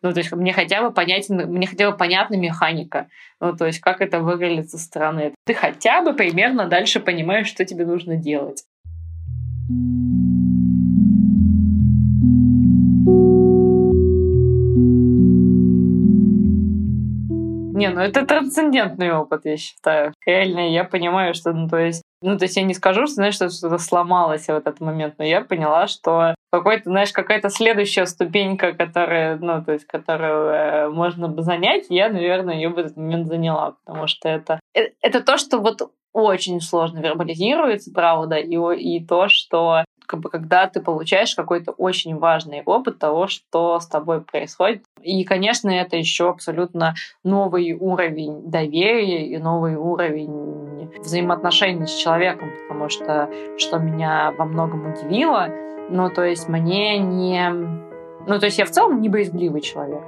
Ну, 0.00 0.12
то 0.12 0.18
есть 0.18 0.30
мне 0.32 0.52
хотя 0.52 0.82
бы 0.82 0.92
понятен, 0.92 1.36
мне 1.50 1.66
хотя 1.66 1.90
бы 1.90 1.96
понятна 1.96 2.36
механика. 2.36 3.08
Ну, 3.40 3.56
то 3.56 3.66
есть 3.66 3.80
как 3.80 4.00
это 4.00 4.20
выглядит 4.20 4.70
со 4.70 4.78
стороны. 4.78 5.34
Ты 5.44 5.54
хотя 5.54 6.02
бы 6.02 6.14
примерно 6.14 6.66
дальше 6.66 7.00
понимаешь, 7.00 7.48
что 7.48 7.64
тебе 7.64 7.84
нужно 7.84 8.16
делать. 8.16 8.64
Не, 17.78 17.90
ну 17.90 18.00
это 18.00 18.26
трансцендентный 18.26 19.12
опыт, 19.12 19.42
я 19.44 19.56
считаю. 19.56 20.12
Реально, 20.26 20.72
я 20.72 20.82
понимаю, 20.82 21.34
что, 21.34 21.52
ну, 21.52 21.68
то 21.68 21.76
есть, 21.76 22.02
ну, 22.20 22.36
то 22.36 22.44
есть 22.44 22.56
я 22.56 22.62
не 22.62 22.74
скажу, 22.74 23.06
что, 23.06 23.14
знаешь, 23.14 23.34
что 23.34 23.48
что-то 23.48 23.78
сломалось 23.78 24.46
в 24.46 24.50
этот 24.50 24.80
момент, 24.80 25.14
но 25.18 25.24
я 25.24 25.42
поняла, 25.42 25.86
что 25.86 26.34
какой-то, 26.50 26.84
знаешь, 26.84 27.12
какая-то 27.12 27.48
следующая 27.50 28.06
ступенька, 28.06 28.72
которая, 28.72 29.36
ну, 29.38 29.62
то 29.64 29.72
есть, 29.72 29.86
которую 29.86 30.50
э, 30.50 30.88
можно 30.88 31.28
бы 31.28 31.42
занять, 31.42 31.86
я, 31.90 32.08
наверное, 32.08 32.56
ее 32.56 32.70
в 32.70 32.78
этот 32.78 32.96
момент 32.96 33.28
заняла, 33.28 33.76
потому 33.84 34.06
что 34.06 34.28
это, 34.28 34.58
это, 34.74 34.94
это 35.00 35.20
то, 35.22 35.38
что 35.38 35.58
вот 35.58 35.90
очень 36.12 36.60
сложно 36.60 36.98
вербализируется, 36.98 37.92
правда, 37.92 38.36
и, 38.36 38.56
и 38.76 39.04
то, 39.04 39.28
что 39.28 39.84
как 40.08 40.20
бы, 40.20 40.30
когда 40.30 40.66
ты 40.66 40.80
получаешь 40.80 41.34
какой-то 41.34 41.72
очень 41.72 42.16
важный 42.16 42.62
опыт 42.64 42.98
того, 42.98 43.28
что 43.28 43.78
с 43.78 43.86
тобой 43.86 44.22
происходит. 44.22 44.82
И, 45.02 45.22
конечно, 45.24 45.68
это 45.68 45.96
еще 45.96 46.30
абсолютно 46.30 46.94
новый 47.22 47.74
уровень 47.74 48.50
доверия 48.50 49.26
и 49.26 49.36
новый 49.36 49.76
уровень 49.76 50.67
взаимоотношений 50.98 51.86
с 51.86 51.94
человеком, 51.94 52.50
потому 52.62 52.88
что 52.88 53.30
что 53.56 53.78
меня 53.78 54.32
во 54.36 54.44
многом 54.44 54.92
удивило, 54.92 55.48
ну, 55.88 56.10
то 56.10 56.24
есть 56.24 56.48
мне 56.48 56.98
не... 56.98 57.50
Ну, 58.26 58.38
то 58.38 58.46
есть 58.46 58.58
я 58.58 58.66
в 58.66 58.70
целом 58.70 59.00
не 59.00 59.08
боязгливый 59.08 59.60
человек. 59.62 60.02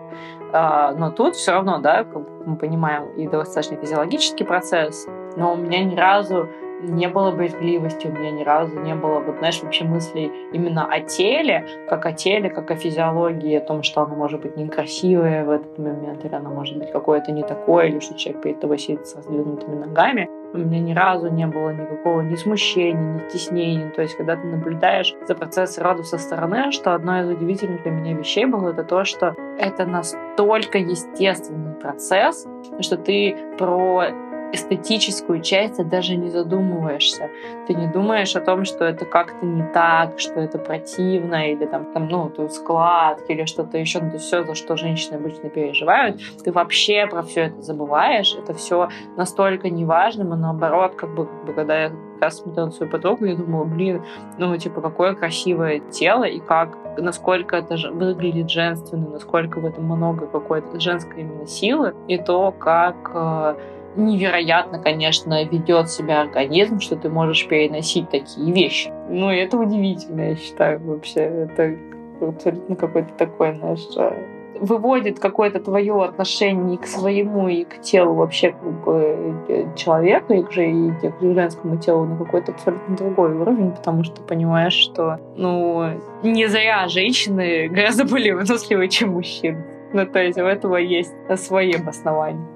А, 0.52 0.92
но 0.92 1.10
тут 1.10 1.36
все 1.36 1.52
равно, 1.52 1.78
да, 1.78 2.04
мы 2.44 2.56
понимаем, 2.56 3.08
и 3.16 3.26
достаточно 3.26 3.76
физиологический 3.76 4.44
процесс, 4.44 5.06
но 5.36 5.54
у 5.54 5.56
меня 5.56 5.84
ни 5.84 5.94
разу 5.94 6.48
не 6.82 7.08
было 7.08 7.30
брезгливости, 7.30 8.06
у 8.06 8.12
меня 8.12 8.30
ни 8.30 8.42
разу 8.42 8.78
не 8.80 8.94
было, 8.94 9.20
вот, 9.20 9.38
знаешь, 9.38 9.62
вообще 9.62 9.84
мыслей 9.84 10.32
именно 10.52 10.86
о 10.86 11.00
теле, 11.00 11.66
как 11.88 12.06
о 12.06 12.12
теле, 12.12 12.50
как 12.50 12.70
о 12.70 12.76
физиологии, 12.76 13.56
о 13.56 13.60
том, 13.60 13.82
что 13.82 14.02
оно 14.02 14.14
может 14.14 14.40
быть 14.40 14.56
некрасивое 14.56 15.44
в 15.44 15.50
этот 15.50 15.78
момент, 15.78 16.24
или 16.24 16.34
оно 16.34 16.50
может 16.50 16.78
быть 16.78 16.90
какое-то 16.90 17.32
не 17.32 17.42
такое, 17.42 17.86
или 17.86 18.00
что 18.00 18.16
человек 18.16 18.42
перед 18.42 18.60
тобой 18.60 18.78
сидит 18.78 19.06
с 19.06 19.16
раздвинутыми 19.16 19.76
ногами. 19.76 20.28
У 20.52 20.58
меня 20.58 20.80
ни 20.80 20.92
разу 20.92 21.28
не 21.28 21.46
было 21.46 21.70
никакого 21.70 22.22
ни 22.22 22.34
смущения, 22.34 23.14
ни 23.14 23.28
стеснения. 23.28 23.90
То 23.90 24.02
есть, 24.02 24.16
когда 24.16 24.34
ты 24.34 24.46
наблюдаешь 24.48 25.14
за 25.28 25.36
процессом 25.36 25.84
рода 25.84 26.02
со 26.02 26.18
стороны, 26.18 26.72
что 26.72 26.92
одно 26.94 27.20
из 27.20 27.28
удивительных 27.28 27.84
для 27.84 27.92
меня 27.92 28.14
вещей 28.14 28.46
было, 28.46 28.70
это 28.70 28.82
то, 28.82 29.04
что 29.04 29.36
это 29.58 29.86
настолько 29.86 30.78
естественный 30.78 31.74
процесс, 31.74 32.48
что 32.80 32.96
ты 32.96 33.36
про 33.58 34.06
эстетическую 34.52 35.40
часть 35.40 35.76
ты 35.76 35.84
даже 35.84 36.16
не 36.16 36.28
задумываешься. 36.28 37.30
Ты 37.66 37.74
не 37.74 37.86
думаешь 37.86 38.34
о 38.36 38.40
том, 38.40 38.64
что 38.64 38.84
это 38.84 39.04
как-то 39.04 39.44
не 39.46 39.62
так, 39.72 40.18
что 40.18 40.40
это 40.40 40.58
противно, 40.58 41.50
или 41.50 41.66
там, 41.66 41.86
там 41.92 42.08
ну, 42.08 42.28
тут 42.30 42.52
складки, 42.52 43.32
или 43.32 43.44
что-то 43.44 43.78
еще. 43.78 44.00
Ну, 44.00 44.18
все, 44.18 44.44
за 44.44 44.54
что 44.54 44.76
женщины 44.76 45.16
обычно 45.16 45.48
переживают. 45.48 46.20
Ты 46.42 46.52
вообще 46.52 47.06
про 47.06 47.22
все 47.22 47.42
это 47.42 47.62
забываешь. 47.62 48.34
Это 48.34 48.54
все 48.54 48.88
настолько 49.16 49.70
неважным, 49.70 50.34
и 50.34 50.36
наоборот, 50.36 50.94
как 50.94 51.14
бы, 51.14 51.26
как 51.26 51.44
бы 51.44 51.52
когда 51.52 51.82
я 51.82 51.92
раз 52.20 52.38
смотрела 52.38 52.66
на 52.66 52.72
свою 52.72 52.90
подругу, 52.90 53.24
я 53.24 53.34
думала, 53.34 53.64
блин, 53.64 54.02
ну, 54.38 54.56
типа, 54.56 54.80
какое 54.80 55.14
красивое 55.14 55.80
тело, 55.80 56.24
и 56.24 56.38
как, 56.38 56.76
насколько 56.98 57.56
это 57.56 57.76
выглядит 57.92 58.50
женственно, 58.50 59.08
насколько 59.08 59.58
в 59.58 59.64
этом 59.64 59.84
много 59.84 60.26
какой-то 60.26 60.78
женской 60.78 61.22
именно 61.22 61.46
силы, 61.46 61.94
и 62.08 62.18
то, 62.18 62.52
как 62.52 63.10
э, 63.14 63.54
невероятно, 63.96 64.78
конечно, 64.78 65.44
ведет 65.44 65.90
себя 65.90 66.20
организм, 66.20 66.80
что 66.80 66.96
ты 66.96 67.08
можешь 67.08 67.46
переносить 67.46 68.10
такие 68.10 68.52
вещи. 68.52 68.92
Ну, 69.08 69.30
это 69.30 69.56
удивительно, 69.58 70.30
я 70.30 70.36
считаю, 70.36 70.80
вообще. 70.80 71.20
Это 71.20 71.76
абсолютно 72.20 72.76
какой-то 72.76 73.12
такой, 73.14 73.56
знаешь, 73.56 73.86
э, 73.96 74.12
выводит 74.60 75.18
какое-то 75.18 75.58
твое 75.58 76.04
отношение 76.04 76.78
к 76.78 76.86
своему, 76.86 77.48
и 77.48 77.64
к 77.64 77.80
телу 77.80 78.14
вообще 78.14 78.52
как 78.52 78.84
бы, 78.84 79.34
э, 79.48 79.74
человека, 79.74 80.34
и 80.34 80.42
к, 80.42 80.56
и 80.58 80.90
к 80.90 81.20
женскому 81.20 81.78
телу 81.78 82.04
на 82.04 82.16
какой-то 82.16 82.52
абсолютно 82.52 82.96
другой 82.96 83.34
уровень, 83.34 83.72
потому 83.72 84.04
что 84.04 84.20
понимаешь, 84.22 84.74
что 84.74 85.18
ну, 85.36 85.88
не 86.22 86.46
зря 86.46 86.86
женщины 86.88 87.68
гораздо 87.72 88.04
более 88.04 88.34
выносливые, 88.34 88.88
чем 88.88 89.10
мужчины. 89.10 89.64
Ну, 89.92 90.06
то 90.06 90.20
есть 90.22 90.38
у 90.38 90.44
этого 90.44 90.76
есть 90.76 91.14
свои 91.36 91.72
обоснования. 91.72 92.46